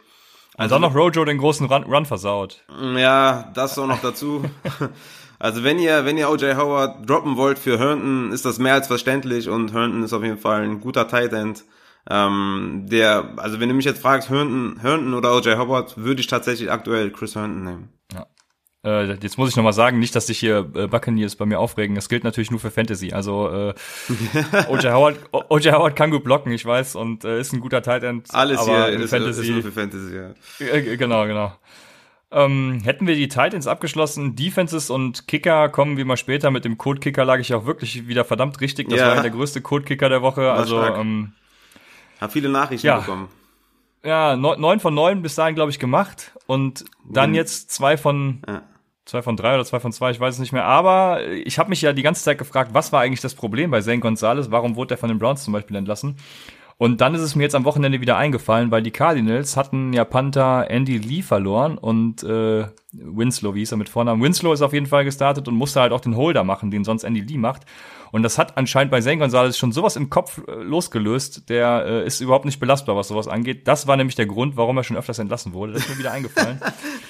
[0.56, 2.64] Also dann noch Rojo den großen Run, Run versaut.
[2.96, 4.44] Ja, das auch noch dazu.
[5.44, 8.88] Also wenn ihr, wenn ihr OJ Howard droppen wollt für Herndon, ist das mehr als
[8.88, 11.66] verständlich und Herndon ist auf jeden Fall ein guter Tight End.
[12.10, 16.28] Ähm, der, also wenn du mich jetzt fragst, Herndon, Herndon oder OJ Howard, würde ich
[16.28, 17.90] tatsächlich aktuell Chris Herndon nehmen.
[18.14, 18.26] Ja.
[18.86, 21.94] Äh, jetzt muss ich nochmal sagen, nicht, dass sich hier äh, Buccaneers bei mir aufregen.
[21.94, 23.12] Das gilt natürlich nur für Fantasy.
[23.12, 23.74] Also äh,
[24.70, 25.18] OJ Howard,
[25.50, 28.34] OJ Howard kann gut blocken, ich weiß, und äh, ist ein guter Tight End.
[28.34, 30.34] Alles hier ist, Fantasy, ist nur für Fantasy, ja.
[30.66, 31.52] Äh, genau, genau.
[32.34, 36.50] Ähm, hätten wir die Titans abgeschlossen, Defenses und Kicker kommen wie mal später.
[36.50, 38.90] Mit dem Code-Kicker lag ich auch wirklich wieder verdammt richtig.
[38.90, 39.16] Das ja.
[39.16, 40.42] war der größte Code-Kicker der Woche.
[40.42, 41.34] War also ähm,
[42.20, 42.98] hab viele Nachrichten ja.
[43.00, 43.28] bekommen.
[44.04, 46.34] Ja, neun von neun bis dahin, glaube ich, gemacht.
[46.48, 47.36] Und dann mhm.
[47.36, 48.64] jetzt zwei von ja.
[49.06, 50.66] zwei von drei oder zwei von zwei, ich weiß es nicht mehr.
[50.66, 53.82] Aber ich habe mich ja die ganze Zeit gefragt, was war eigentlich das Problem bei
[53.82, 54.50] Zane Gonzalez?
[54.50, 56.18] Warum wurde er von den Browns zum Beispiel entlassen?
[56.84, 60.04] Und dann ist es mir jetzt am Wochenende wieder eingefallen, weil die Cardinals hatten ja
[60.04, 64.22] Panther Andy Lee verloren und äh, Winslow, wie hieß er mit Vornamen?
[64.22, 67.06] Winslow ist auf jeden Fall gestartet und musste halt auch den Holder machen, den sonst
[67.06, 67.62] Andy Lee macht.
[68.12, 72.06] Und das hat anscheinend bei Zane Gonzalez schon sowas im Kopf äh, losgelöst, der äh,
[72.06, 73.66] ist überhaupt nicht belastbar, was sowas angeht.
[73.66, 75.72] Das war nämlich der Grund, warum er schon öfters entlassen wurde.
[75.72, 76.60] Das ist mir wieder eingefallen.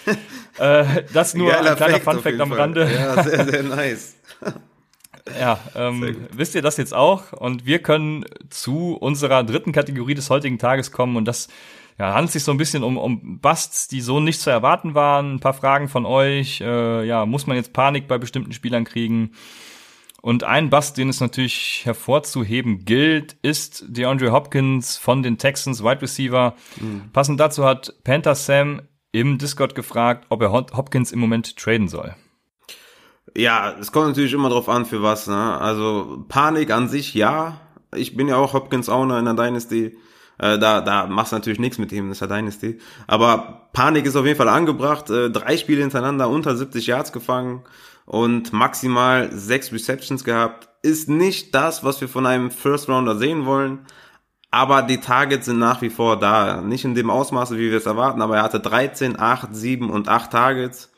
[0.59, 2.87] äh, das nur Geiler ein kleiner Funfact am Rande.
[2.93, 4.17] Ja, sehr, sehr nice.
[5.39, 7.31] Ja, ähm, wisst ihr das jetzt auch?
[7.33, 11.47] Und wir können zu unserer dritten Kategorie des heutigen Tages kommen und das
[11.97, 15.35] ja, handelt sich so ein bisschen um, um Busts, die so nicht zu erwarten waren.
[15.35, 16.59] Ein paar Fragen von euch.
[16.61, 19.31] Äh, ja, muss man jetzt Panik bei bestimmten Spielern kriegen?
[20.21, 26.01] Und ein Bust, den es natürlich hervorzuheben gilt, ist DeAndre Hopkins von den Texans, Wide
[26.01, 26.55] Receiver.
[26.79, 27.11] Mhm.
[27.11, 28.81] Passend dazu hat Panther Sam
[29.11, 32.15] im Discord gefragt, ob er Hopkins im Moment traden soll.
[33.35, 35.27] Ja, es kommt natürlich immer drauf an, für was.
[35.27, 35.35] Ne?
[35.35, 37.59] Also Panik an sich, ja.
[37.95, 39.97] Ich bin ja auch Hopkins Owner in der Dynasty.
[40.37, 42.79] Äh, da, da machst du natürlich nichts mit ihm, das ist ja Dynasty.
[43.07, 45.09] Aber Panik ist auf jeden Fall angebracht.
[45.09, 47.63] Äh, drei Spiele hintereinander unter 70 Yards gefangen
[48.05, 50.69] und maximal sechs Receptions gehabt.
[50.81, 53.85] Ist nicht das, was wir von einem First Rounder sehen wollen.
[54.51, 56.61] Aber die Targets sind nach wie vor da.
[56.61, 60.09] Nicht in dem Ausmaße, wie wir es erwarten, aber er hatte 13, 8, 7 und
[60.09, 60.92] 8 Targets.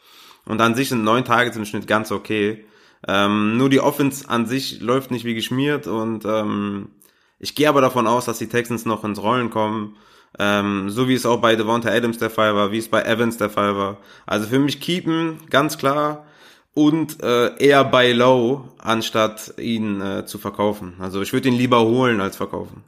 [0.45, 2.65] Und an sich sind neun Targets im Schnitt ganz okay.
[3.07, 6.89] Ähm, nur die Offense an sich läuft nicht wie geschmiert und ähm,
[7.37, 9.97] ich gehe aber davon aus, dass die Texans noch ins Rollen kommen.
[10.37, 13.37] Ähm, so wie es auch bei Devonta Adams der Fall war, wie es bei Evans
[13.37, 13.97] der Fall war.
[14.25, 16.25] Also für mich keepen, ganz klar.
[16.73, 20.95] Und äh, eher bei Low, anstatt ihn äh, zu verkaufen.
[20.99, 22.83] Also ich würde ihn lieber holen als verkaufen.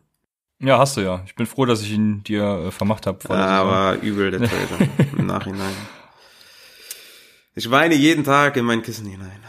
[0.60, 1.22] Ja, hast du ja.
[1.26, 3.20] Ich bin froh, dass ich ihn dir äh, vermacht habe.
[3.30, 5.76] Ja, aber übel der Trade im Nachhinein.
[7.58, 9.39] Ich weine jeden Tag in mein Kissen hinein.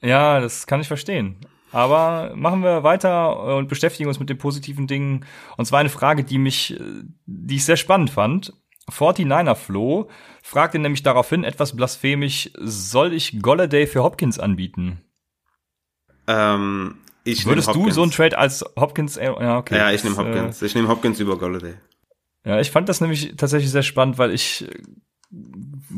[0.00, 1.36] Ja, das kann ich verstehen.
[1.70, 5.26] Aber machen wir weiter und beschäftigen uns mit den positiven Dingen.
[5.58, 6.80] Und zwar eine Frage, die mich,
[7.26, 8.54] die ich sehr spannend fand.
[8.90, 10.08] 49er Flo
[10.42, 15.02] fragte nämlich daraufhin etwas blasphemisch, soll ich Golladay für Hopkins anbieten?
[16.26, 19.76] Ähm, ich Würdest du so einen Trade als Hopkins, äh, ja, okay.
[19.76, 20.62] Ja, ich nehme Hopkins.
[20.62, 21.74] Äh, ich nehme Hopkins über Golladay.
[22.46, 24.66] Ja, ich fand das nämlich tatsächlich sehr spannend, weil ich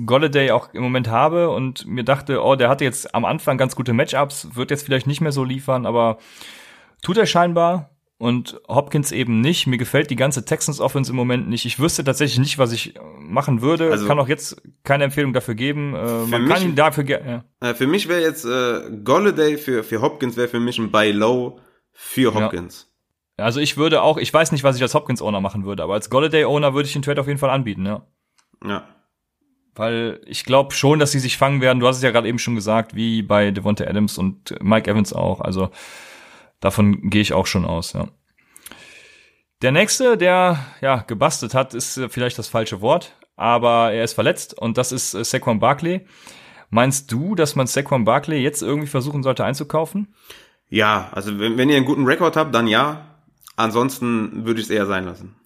[0.05, 3.77] Golladay auch im Moment habe und mir dachte, oh, der hatte jetzt am Anfang ganz
[3.77, 6.19] gute Matchups, wird jetzt vielleicht nicht mehr so liefern, aber
[7.03, 9.67] tut er scheinbar und Hopkins eben nicht.
[9.67, 11.65] Mir gefällt die ganze Texans Offense im Moment nicht.
[11.67, 13.91] Ich wüsste tatsächlich nicht, was ich machen würde.
[13.91, 15.95] Also, kann auch jetzt keine Empfehlung dafür geben.
[15.95, 17.45] Äh, man mich, kann ihn dafür ja.
[17.61, 21.13] Äh, für mich wäre jetzt äh, Golladay für für Hopkins wäre für mich ein Buy
[21.13, 21.61] Low
[21.93, 22.91] für Hopkins.
[23.39, 23.45] Ja.
[23.45, 25.95] Also ich würde auch, ich weiß nicht, was ich als Hopkins Owner machen würde, aber
[25.95, 28.07] als Golladay Owner würde ich den Trade auf jeden Fall anbieten, ja.
[28.65, 28.85] Ja.
[29.77, 31.81] Weil ich glaube schon, dass sie sich fangen werden.
[31.81, 35.13] Du hast es ja gerade eben schon gesagt, wie bei Devonta Adams und Mike Evans
[35.13, 35.41] auch.
[35.41, 35.71] Also
[36.61, 38.09] davon gehe ich auch schon aus, ja.
[39.63, 44.59] Der nächste, der ja gebastelt hat, ist vielleicht das falsche Wort, aber er ist verletzt
[44.59, 46.07] und das ist äh, Saquon Barkley.
[46.69, 50.15] Meinst du, dass man Saquon Barkley jetzt irgendwie versuchen sollte einzukaufen?
[50.69, 53.07] Ja, also wenn, wenn ihr einen guten Rekord habt, dann ja.
[53.57, 55.37] Ansonsten würde ich es eher sein lassen.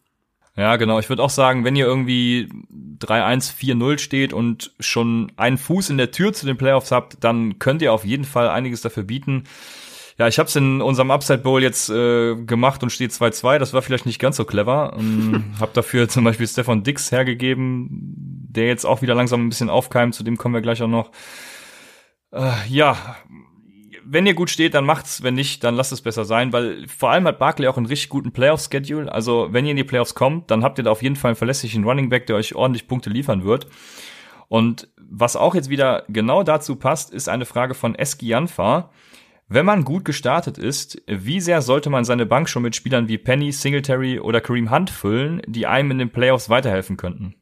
[0.60, 0.98] Ja, genau.
[0.98, 2.50] Ich würde auch sagen, wenn ihr irgendwie
[2.98, 7.58] 3-1, 4-0 steht und schon einen Fuß in der Tür zu den Playoffs habt, dann
[7.58, 9.44] könnt ihr auf jeden Fall einiges dafür bieten.
[10.18, 13.56] Ja, ich habe es in unserem Upside Bowl jetzt äh, gemacht und steht 2-2.
[13.56, 14.94] Das war vielleicht nicht ganz so clever.
[14.98, 17.88] Ähm, hab dafür zum Beispiel Stefan Dix hergegeben,
[18.50, 20.14] der jetzt auch wieder langsam ein bisschen aufkeimt.
[20.14, 21.10] Zu dem kommen wir gleich auch noch.
[22.32, 23.16] Äh, ja,
[24.04, 25.22] wenn ihr gut steht, dann macht's.
[25.22, 28.08] Wenn nicht, dann lasst es besser sein, weil vor allem hat Barkley auch einen richtig
[28.08, 29.10] guten Playoff-Schedule.
[29.12, 31.36] Also wenn ihr in die Playoffs kommt, dann habt ihr da auf jeden Fall einen
[31.36, 33.66] verlässlichen Running Back, der euch ordentlich Punkte liefern wird.
[34.48, 38.90] Und was auch jetzt wieder genau dazu passt, ist eine Frage von Eski Janfa.
[39.48, 43.18] Wenn man gut gestartet ist, wie sehr sollte man seine Bank schon mit Spielern wie
[43.18, 47.34] Penny, Singletary oder Kareem Hunt füllen, die einem in den Playoffs weiterhelfen könnten?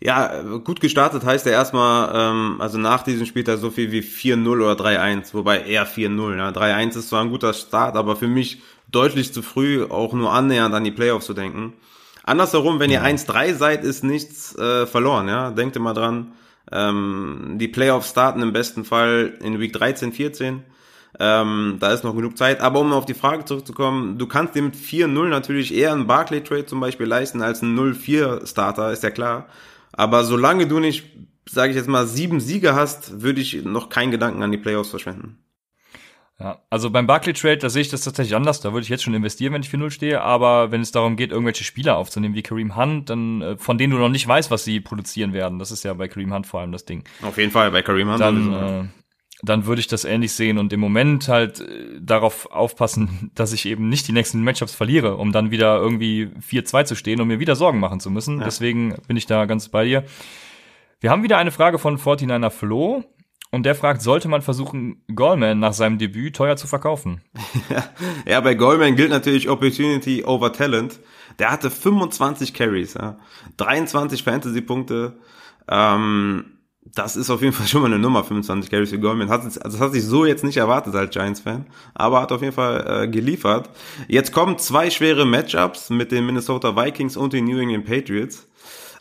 [0.00, 4.46] Ja, gut gestartet heißt er erstmal, ähm, also nach diesem Spieltag so viel wie 4-0
[4.48, 6.36] oder 3-1, wobei eher 4-0.
[6.36, 6.50] Ja.
[6.50, 10.74] 3-1 ist zwar ein guter Start, aber für mich deutlich zu früh, auch nur annähernd
[10.74, 11.72] an die Playoffs zu denken.
[12.24, 15.28] Andersherum, wenn ihr 1-3 seid, ist nichts äh, verloren.
[15.28, 16.32] Ja, Denkt immer dran,
[16.70, 20.62] ähm, die Playoffs starten im besten Fall in Week 13, 14.
[21.18, 22.60] Ähm, da ist noch genug Zeit.
[22.60, 26.66] Aber um auf die Frage zurückzukommen, du kannst dir mit 4-0 natürlich eher einen Barclay-Trade
[26.66, 29.46] zum Beispiel leisten als einen 0-4-Starter, ist ja klar.
[29.96, 31.04] Aber solange du nicht,
[31.48, 34.90] sage ich jetzt mal, sieben Siege hast, würde ich noch keinen Gedanken an die Playoffs
[34.90, 35.38] verschwenden.
[36.38, 38.60] Ja, also beim Barclay Trade, da sehe ich das tatsächlich anders.
[38.60, 40.20] Da würde ich jetzt schon investieren, wenn ich 4-0 stehe.
[40.20, 43.94] Aber wenn es darum geht, irgendwelche Spieler aufzunehmen, wie Kareem Hunt, dann, äh, von denen
[43.94, 45.58] du noch nicht weißt, was sie produzieren werden.
[45.58, 47.04] Das ist ja bei Kareem Hunt vor allem das Ding.
[47.22, 48.20] Auf jeden Fall, bei Kareem Hunt.
[48.20, 48.84] Dann, äh,
[49.42, 53.66] dann würde ich das ähnlich sehen und im Moment halt äh, darauf aufpassen, dass ich
[53.66, 57.40] eben nicht die nächsten Matchups verliere, um dann wieder irgendwie 4-2 zu stehen und mir
[57.40, 58.38] wieder Sorgen machen zu müssen.
[58.38, 58.44] Ja.
[58.44, 60.04] Deswegen bin ich da ganz bei dir.
[61.00, 63.04] Wir haben wieder eine Frage von 49er Flo.
[63.52, 67.22] Und der fragt, sollte man versuchen, Goldman nach seinem Debüt teuer zu verkaufen?
[68.26, 70.98] ja, bei Goldman gilt natürlich Opportunity over Talent.
[71.38, 73.18] Der hatte 25 Carries, ja.
[73.56, 75.18] 23 Fantasy-Punkte.
[75.68, 76.55] Ähm,
[76.94, 79.30] das ist auf jeden Fall schon mal eine Nummer, 25 Carries für Goldman.
[79.30, 83.04] Also das hat sich so jetzt nicht erwartet als Giants-Fan, aber hat auf jeden Fall
[83.04, 83.70] äh, geliefert.
[84.08, 88.48] Jetzt kommen zwei schwere Matchups mit den Minnesota Vikings und den New England Patriots.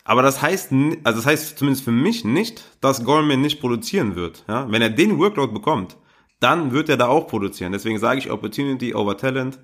[0.04, 0.72] Aber das heißt,
[1.04, 4.44] also das heißt zumindest für mich nicht, dass Goldman nicht produzieren wird.
[4.48, 4.72] Ja?
[4.72, 5.98] Wenn er den Workload bekommt,
[6.40, 7.72] dann wird er da auch produzieren.
[7.72, 9.58] Deswegen sage ich Opportunity over Talent.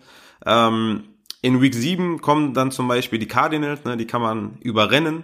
[0.45, 1.03] Ähm,
[1.43, 5.23] in Week 7 kommen dann zum Beispiel die Cardinals, ne, die kann man überrennen.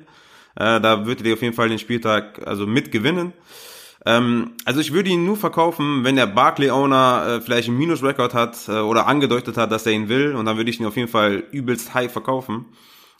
[0.58, 3.34] Äh, da wird er auf jeden Fall den Spieltag also mitgewinnen.
[4.06, 8.68] Ähm, also ich würde ihn nur verkaufen, wenn der Barclay-Owner äh, vielleicht einen Minus-Record hat
[8.68, 10.36] äh, oder angedeutet hat, dass er ihn will.
[10.36, 12.66] Und dann würde ich ihn auf jeden Fall übelst high verkaufen.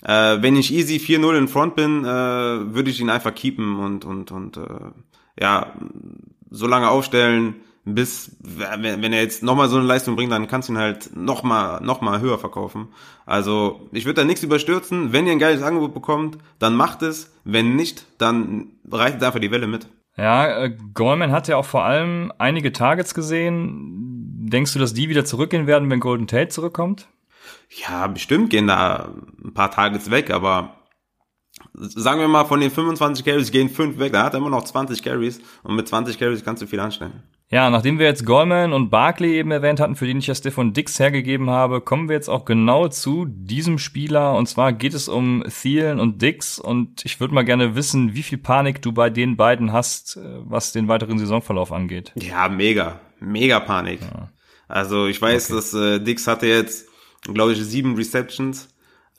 [0.04, 4.06] Äh, wenn ich easy 4-0 in Front bin, äh, würde ich ihn einfach keepen und,
[4.06, 4.62] und, und äh,
[5.40, 5.74] ja,
[6.50, 7.56] so lange aufstellen,
[7.94, 11.82] bis, wenn er jetzt nochmal so eine Leistung bringt, dann kannst du ihn halt nochmal
[11.82, 12.90] noch mal höher verkaufen.
[13.26, 15.14] Also ich würde da nichts überstürzen.
[15.14, 17.34] Wenn ihr ein geiles Angebot bekommt, dann macht es.
[17.46, 19.88] Wenn nicht, dann reitet einfach die Welle mit.
[20.18, 24.48] Ja, äh, Goldman hat ja auch vor allem einige Targets gesehen.
[24.50, 27.08] Denkst du, dass die wieder zurückgehen werden, wenn Golden Tate zurückkommt?
[27.70, 30.76] Ja, bestimmt gehen da ein paar Targets weg, aber
[31.74, 34.64] sagen wir mal, von den 25 Carries gehen fünf weg, da hat er immer noch
[34.64, 37.24] 20 Carries und mit 20 Carries kannst du viel anstellen.
[37.50, 40.74] Ja, nachdem wir jetzt Goldman und Barkley eben erwähnt hatten, für den ich ja Stefan
[40.74, 44.36] Dix hergegeben habe, kommen wir jetzt auch genau zu diesem Spieler.
[44.36, 46.60] Und zwar geht es um Thielen und Dix.
[46.60, 50.22] Und ich würde mal gerne wissen, wie viel Panik du bei den beiden hast, äh,
[50.44, 52.12] was den weiteren Saisonverlauf angeht.
[52.16, 53.00] Ja, mega.
[53.20, 54.02] Mega Panik.
[54.02, 54.30] Ja.
[54.68, 55.56] Also ich weiß, okay.
[55.56, 56.88] dass äh, Dix hatte jetzt
[57.34, 58.70] glaube ich, sieben Receptions,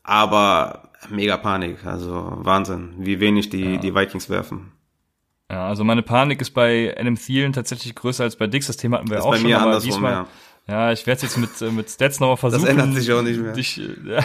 [0.02, 3.76] aber mega Panik, also Wahnsinn, wie wenig die, ja.
[3.76, 4.72] die Vikings werfen.
[5.50, 8.98] Ja, also meine Panik ist bei Adam Thielen tatsächlich größer als bei Dix, das Thema
[8.98, 10.26] hatten wir das auch bei schon, mir aber diesmal, ja.
[10.68, 12.66] Ja, ich werde es jetzt mit, äh, mit Stats nochmal versuchen.
[12.66, 13.52] Das ändert sich auch nicht mehr.
[13.54, 14.22] Dich, ja.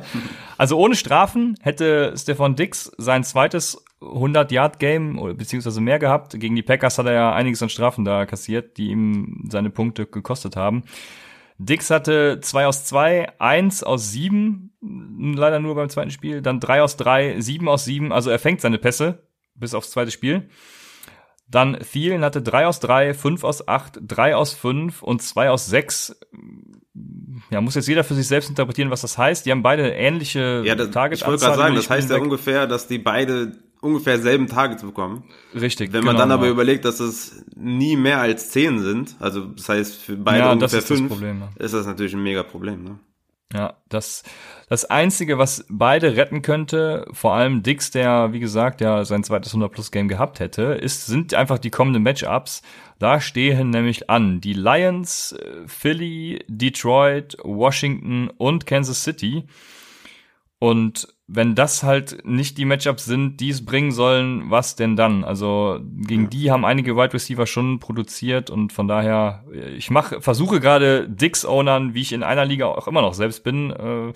[0.56, 6.40] also ohne Strafen hätte Stefan Dix sein zweites 100-Yard-Game beziehungsweise mehr gehabt.
[6.40, 10.06] Gegen die Packers hat er ja einiges an Strafen da kassiert, die ihm seine Punkte
[10.06, 10.84] gekostet haben.
[11.58, 16.82] Dix hatte zwei aus zwei, eins aus sieben, leider nur beim zweiten Spiel, dann drei
[16.82, 19.22] aus drei, sieben aus sieben, also er fängt seine Pässe
[19.54, 20.48] bis aufs zweite Spiel.
[21.48, 25.66] Dann Thielen hatte drei aus drei, fünf aus acht, drei aus fünf und zwei aus
[25.66, 26.18] sechs.
[27.50, 29.44] Ja, muss jetzt jeder für sich selbst interpretieren, was das heißt.
[29.44, 32.66] Die haben beide ähnliche ja, das, Target Ich wollte gerade sagen, das heißt ja ungefähr,
[32.66, 35.24] dass die beide ungefähr selben Targets bekommen.
[35.54, 35.92] Richtig.
[35.92, 36.52] Wenn man genau, dann aber ja.
[36.52, 40.78] überlegt, dass es nie mehr als zehn sind, also das heißt für beide ja, ungefähr
[40.78, 41.64] ist fünf, Problem, ja.
[41.64, 42.84] ist das natürlich ein mega Problem.
[42.84, 42.98] Ne?
[43.54, 44.22] Ja, das,
[44.68, 49.54] das Einzige, was beide retten könnte, vor allem Dix, der, wie gesagt, ja sein zweites
[49.54, 52.62] 100-Plus-Game gehabt hätte, ist, sind einfach die kommenden Matchups.
[52.98, 59.44] Da stehen nämlich an die Lions, äh, Philly, Detroit, Washington und Kansas City.
[60.58, 65.24] Und wenn das halt nicht die Matchups sind, die es bringen sollen, was denn dann?
[65.24, 66.28] Also gegen ja.
[66.28, 69.44] die haben einige Wide Receiver schon produziert und von daher,
[69.76, 73.70] ich mache, versuche gerade Dix-Ownern, wie ich in einer Liga auch immer noch selbst bin,
[73.70, 74.12] äh,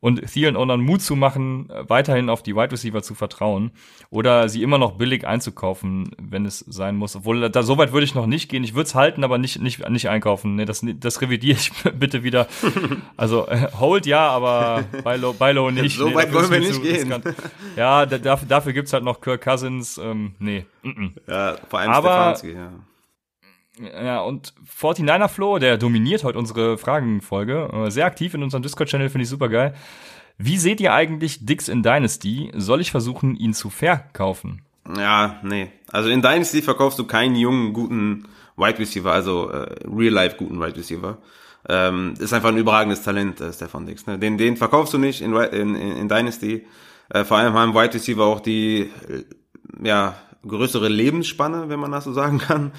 [0.00, 3.72] und Thielen Ownern Mut zu machen, weiterhin auf die Wide Receiver zu vertrauen
[4.10, 7.16] oder sie immer noch billig einzukaufen, wenn es sein muss.
[7.16, 8.62] Obwohl, da so weit würde ich noch nicht gehen.
[8.62, 10.54] Ich würde es halten, aber nicht, nicht, nicht einkaufen.
[10.54, 12.46] Nee, das, das revidiere ich bitte wieder.
[13.16, 15.96] Also, äh, hold ja, aber bei Low, bei Low nicht.
[15.96, 17.14] so nee, weit wollen wir nicht gehen.
[17.76, 19.98] Ja, dafür, dafür gibt's halt noch Kirk Cousins.
[19.98, 20.66] Ähm, nee.
[20.82, 21.10] Mm -mm.
[21.26, 22.72] Ja, vor allem aber, Stefanski, ja.
[23.80, 27.70] Ja, und 49er Flo, der dominiert heute unsere Fragenfolge.
[27.72, 29.74] Äh, sehr aktiv in unserem Discord-Channel, finde ich super geil.
[30.36, 32.50] Wie seht ihr eigentlich Dix in Dynasty?
[32.54, 34.62] Soll ich versuchen, ihn zu verkaufen?
[34.96, 35.70] Ja, nee.
[35.90, 40.76] Also in Dynasty verkaufst du keinen jungen, guten Wide Receiver, also äh, real-life guten Wide
[40.76, 41.18] Receiver.
[41.68, 44.06] Ähm, ist einfach ein überragendes Talent, äh, Stefan Dix.
[44.06, 44.18] Ne?
[44.18, 46.66] Den, den verkaufst du nicht in, in, in Dynasty.
[47.10, 49.24] Äh, vor allem haben Wide Receiver auch die äh,
[49.82, 50.14] ja,
[50.46, 52.72] größere Lebensspanne, wenn man das so sagen kann.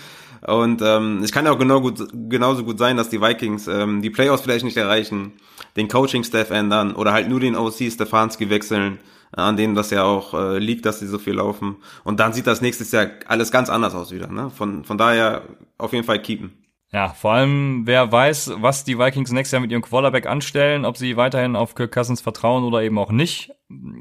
[0.46, 4.02] Und ähm, es kann ja auch genau gut, genauso gut sein, dass die Vikings ähm,
[4.02, 5.34] die Playoffs vielleicht nicht erreichen,
[5.76, 9.00] den Coaching-Staff ändern oder halt nur den OC Stefanski wechseln,
[9.36, 11.76] äh, an denen das ja auch äh, liegt, dass sie so viel laufen.
[12.06, 14.28] Und dann sieht das nächstes Jahr alles ganz anders aus wieder.
[14.28, 14.50] Ne?
[14.50, 15.42] Von, von daher
[15.78, 16.54] auf jeden Fall keepen.
[16.92, 20.98] Ja, vor allem, wer weiß, was die Vikings nächstes Jahr mit ihrem Quarterback anstellen, ob
[20.98, 23.52] sie weiterhin auf Kirk Cousins vertrauen oder eben auch nicht.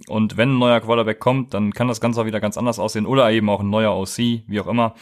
[0.08, 3.04] Und wenn ein neuer Quarterback kommt, dann kann das Ganze auch wieder ganz anders aussehen
[3.04, 4.16] oder eben auch ein neuer OC,
[4.46, 4.94] wie auch immer.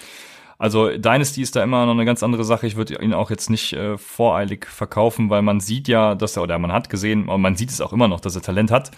[0.58, 2.66] Also Dynasty ist da immer noch eine ganz andere Sache.
[2.66, 6.42] Ich würde ihn auch jetzt nicht äh, voreilig verkaufen, weil man sieht ja, dass er,
[6.42, 8.90] oder man hat gesehen, aber man sieht es auch immer noch, dass er Talent hat.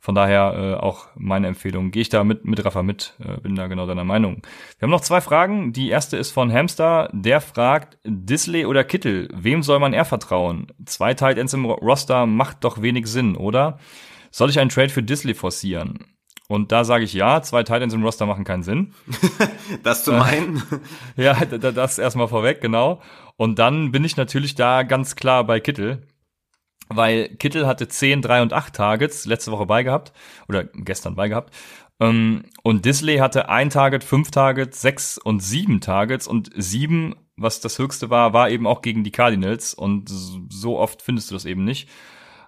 [0.00, 1.90] Von daher äh, auch meine Empfehlung.
[1.90, 4.42] Gehe ich da mit, mit Rafa mit, äh, bin da genau deiner Meinung.
[4.78, 5.72] Wir haben noch zwei Fragen.
[5.74, 7.10] Die erste ist von Hamster.
[7.12, 10.68] Der fragt, Disley oder Kittel, wem soll man eher vertrauen?
[10.86, 13.78] Zwei Tight Ends im Roster macht doch wenig Sinn, oder?
[14.30, 15.98] Soll ich einen Trade für Disley forcieren?
[16.50, 18.92] Und da sage ich ja, zwei Titans im Roster machen keinen Sinn.
[19.84, 20.60] das zu meinen?
[21.16, 23.00] ja, das erstmal vorweg, genau.
[23.36, 26.02] Und dann bin ich natürlich da ganz klar bei Kittel.
[26.92, 30.12] Weil Kittel hatte 10, 3 und 8 Targets letzte Woche beigehabt.
[30.48, 31.54] Oder gestern beigehabt.
[32.00, 36.26] Ähm, und Disley hatte ein Target, fünf Targets, sechs und sieben Targets.
[36.26, 39.72] Und sieben, was das höchste war, war eben auch gegen die Cardinals.
[39.72, 41.88] Und so oft findest du das eben nicht.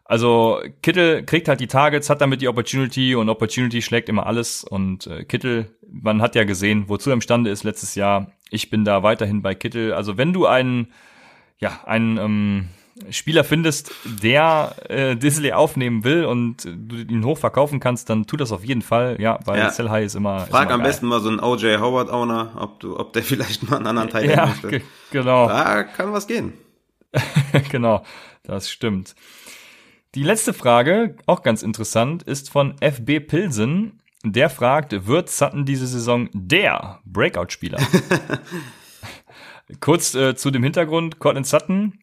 [0.04, 4.64] Also Kittel kriegt halt die Targets, hat damit die Opportunity und Opportunity schlägt immer alles.
[4.64, 8.32] Und äh, Kittel, man hat ja gesehen, wozu er imstande ist letztes Jahr.
[8.50, 9.94] Ich bin da weiterhin bei Kittel.
[9.94, 10.88] Also wenn du einen,
[11.58, 12.68] ja, einen ähm,
[13.10, 18.52] Spieler findest, der äh, Disley aufnehmen will und du ihn hochverkaufen kannst, dann tu das
[18.52, 19.70] auf jeden Fall, ja, weil ja.
[19.70, 20.40] Sell High ist immer.
[20.40, 20.88] Frag ist immer am geil.
[20.88, 24.10] besten mal so einen OJ Howard Owner, ob du, ob der vielleicht mal einen anderen
[24.10, 24.82] Teil ja, möchte.
[25.10, 25.48] Genau.
[25.48, 26.54] Da kann was gehen.
[27.70, 28.04] genau,
[28.44, 29.14] das stimmt.
[30.14, 34.00] Die letzte Frage, auch ganz interessant, ist von FB Pilsen.
[34.24, 37.80] Der fragt, wird Sutton diese Saison der Breakout-Spieler?
[39.80, 41.98] Kurz äh, zu dem Hintergrund, Cortland Sutton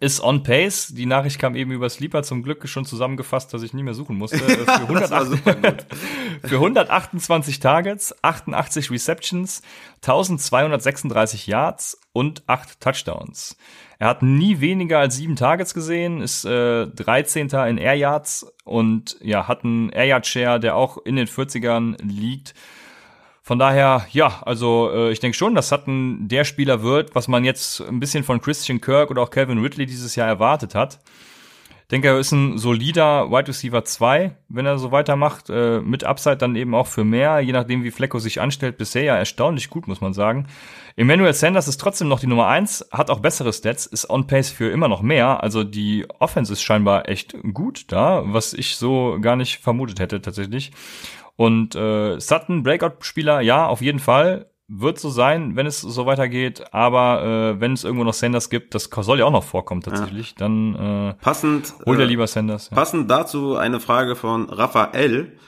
[0.00, 0.88] ist on pace.
[0.94, 4.16] Die Nachricht kam eben über Sleeper zum Glück schon zusammengefasst, dass ich nie mehr suchen
[4.16, 4.38] musste.
[4.48, 5.86] Äh, für, 108,
[6.44, 9.62] für 128 Targets, 88 Receptions,
[9.96, 13.56] 1236 Yards und 8 Touchdowns.
[13.98, 17.48] Er hat nie weniger als sieben Targets gesehen, ist äh, 13.
[17.68, 21.96] in Air Yards und ja, hat einen Air Yard Share, der auch in den 40ern
[22.02, 22.54] liegt.
[23.48, 27.44] Von daher, ja, also äh, ich denke schon, dass Sutton der Spieler wird, was man
[27.44, 30.98] jetzt ein bisschen von Christian Kirk oder auch Calvin Ridley dieses Jahr erwartet hat
[31.90, 35.48] denke, er ist ein solider Wide Receiver 2, wenn er so weitermacht.
[35.48, 38.76] Äh, mit Upside dann eben auch für mehr, je nachdem, wie Flecko sich anstellt.
[38.76, 40.46] Bisher ja erstaunlich gut, muss man sagen.
[40.96, 44.50] Emmanuel Sanders ist trotzdem noch die Nummer 1, hat auch bessere Stats, ist on pace
[44.50, 45.42] für immer noch mehr.
[45.42, 50.20] Also die Offense ist scheinbar echt gut da, was ich so gar nicht vermutet hätte
[50.20, 50.72] tatsächlich.
[51.38, 56.74] Und äh, Sutton, Breakout-Spieler, ja, auf jeden Fall wird so sein, wenn es so weitergeht,
[56.74, 60.30] aber äh, wenn es irgendwo noch Sanders gibt, das soll ja auch noch vorkommen tatsächlich,
[60.30, 60.34] ja.
[60.38, 62.70] dann äh, passend, hol dir lieber Sanders.
[62.70, 62.74] Ja.
[62.74, 65.38] Passend dazu eine Frage von Raphael.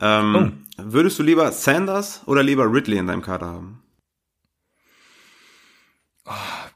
[0.00, 0.82] Ähm, oh.
[0.84, 3.82] Würdest du lieber Sanders oder lieber Ridley in deinem Kader haben?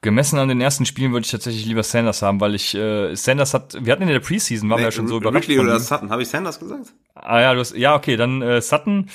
[0.01, 3.55] Gemessen an den ersten Spielen würde ich tatsächlich lieber Sanders haben, weil ich äh, Sanders
[3.55, 5.49] hat, wir hatten in der Preseason, waren nee, wir ja schon so überrascht.
[5.49, 6.95] Ridley oder Sutton, habe ich Sanders gesagt?
[7.15, 9.09] Ah ja, du hast, ja okay, dann äh, Sutton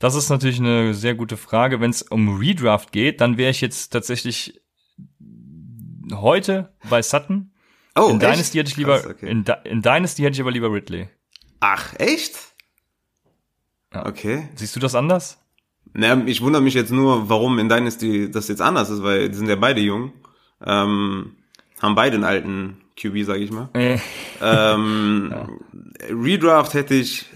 [0.00, 1.80] das ist natürlich eine sehr gute Frage.
[1.80, 4.60] Wenn es um Redraft geht, dann wäre ich jetzt tatsächlich
[6.10, 7.52] heute bei Sutton.
[7.94, 8.22] Oh, in echt?
[8.22, 9.30] Dynasty hätte ich lieber, Krass, okay.
[9.30, 11.10] in, in Dynasty hätte ich aber lieber Ridley.
[11.60, 12.34] Ach, echt?
[13.92, 14.06] Ja.
[14.06, 14.48] Okay.
[14.54, 15.38] Siehst du das anders?
[15.92, 19.36] Naja, ich wundere mich jetzt nur, warum in Dynasty das jetzt anders ist, weil die
[19.36, 20.14] sind ja beide jung.
[20.64, 21.36] Ähm,
[21.80, 23.68] haben beide einen alten QB, sag ich mal.
[23.74, 23.98] Äh.
[24.42, 25.48] ähm, ja.
[26.10, 27.26] Redraft hätte ich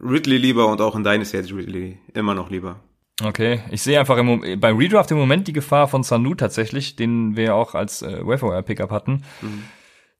[0.00, 2.80] Ridley lieber und auch in Dynasty hätte ich Ridley immer noch lieber.
[3.22, 7.36] Okay, ich sehe einfach im, bei Redraft im Moment die Gefahr von Sanu tatsächlich, den
[7.36, 9.22] wir auch als äh, Waiver Pickup hatten.
[9.42, 9.64] Mhm.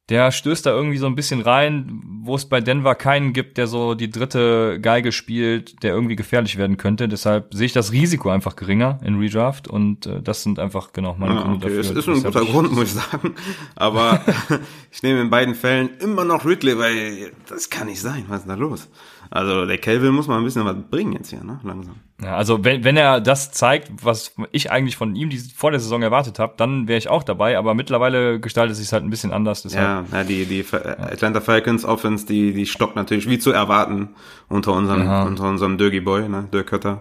[0.08, 3.66] Der stößt da irgendwie so ein bisschen rein, wo es bei Denver keinen gibt, der
[3.66, 7.08] so die dritte Geige spielt, der irgendwie gefährlich werden könnte.
[7.08, 11.14] Deshalb sehe ich das Risiko einfach geringer in Redraft und äh, das sind einfach genau
[11.18, 11.76] meine ja, Gründe okay.
[11.76, 11.94] dafür.
[11.94, 13.34] Das ist ein guter Grund, muss ich sagen.
[13.76, 14.20] Aber
[14.90, 18.24] ich nehme in beiden Fällen immer noch Ridley, weil das kann nicht sein.
[18.28, 18.88] Was ist da los?
[19.34, 21.58] Also der Kelvin muss mal ein bisschen was bringen jetzt hier, ne?
[21.62, 21.94] Langsam.
[22.22, 25.80] Ja, also wenn, wenn er das zeigt, was ich eigentlich von ihm die, vor der
[25.80, 29.32] Saison erwartet habe, dann wäre ich auch dabei, aber mittlerweile gestaltet sich halt ein bisschen
[29.32, 29.62] anders.
[29.62, 30.12] Deshalb.
[30.12, 34.10] Ja, ja, die, die Atlanta Falcons Offense, die, die stockt natürlich wie zu erwarten
[34.50, 35.22] unter unserem, ja.
[35.22, 36.46] unter unserem Dirty Boy, ne?
[36.52, 37.00] Dirk Kötter.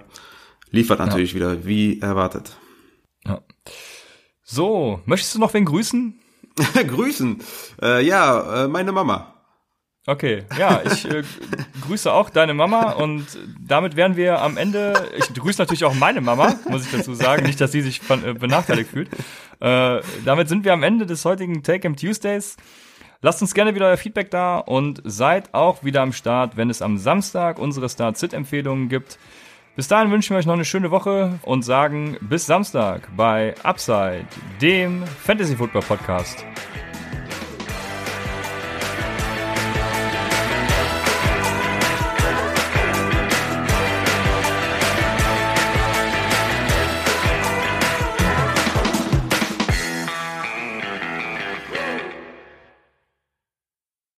[0.69, 1.35] Liefert natürlich ja.
[1.35, 2.55] wieder wie erwartet.
[3.25, 3.41] Ja.
[4.41, 6.17] So, möchtest du noch wen grüßen?
[6.87, 7.41] grüßen?
[7.81, 9.30] Äh, ja, äh, meine Mama.
[10.07, 11.21] Okay, ja, ich äh,
[11.81, 13.25] grüße auch deine Mama und
[13.59, 15.11] damit wären wir am Ende.
[15.15, 18.25] Ich grüße natürlich auch meine Mama, muss ich dazu sagen, nicht, dass sie sich von,
[18.25, 19.09] äh, benachteiligt fühlt.
[19.59, 22.57] Äh, damit sind wir am Ende des heutigen Take Em Tuesdays.
[23.21, 26.81] Lasst uns gerne wieder euer Feedback da und seid auch wieder am Start, wenn es
[26.81, 29.19] am Samstag unsere Start-Sit-Empfehlungen gibt.
[29.75, 34.25] Bis dahin wünschen wir euch noch eine schöne Woche und sagen bis Samstag bei Upside,
[34.59, 36.43] dem Fantasy Football Podcast.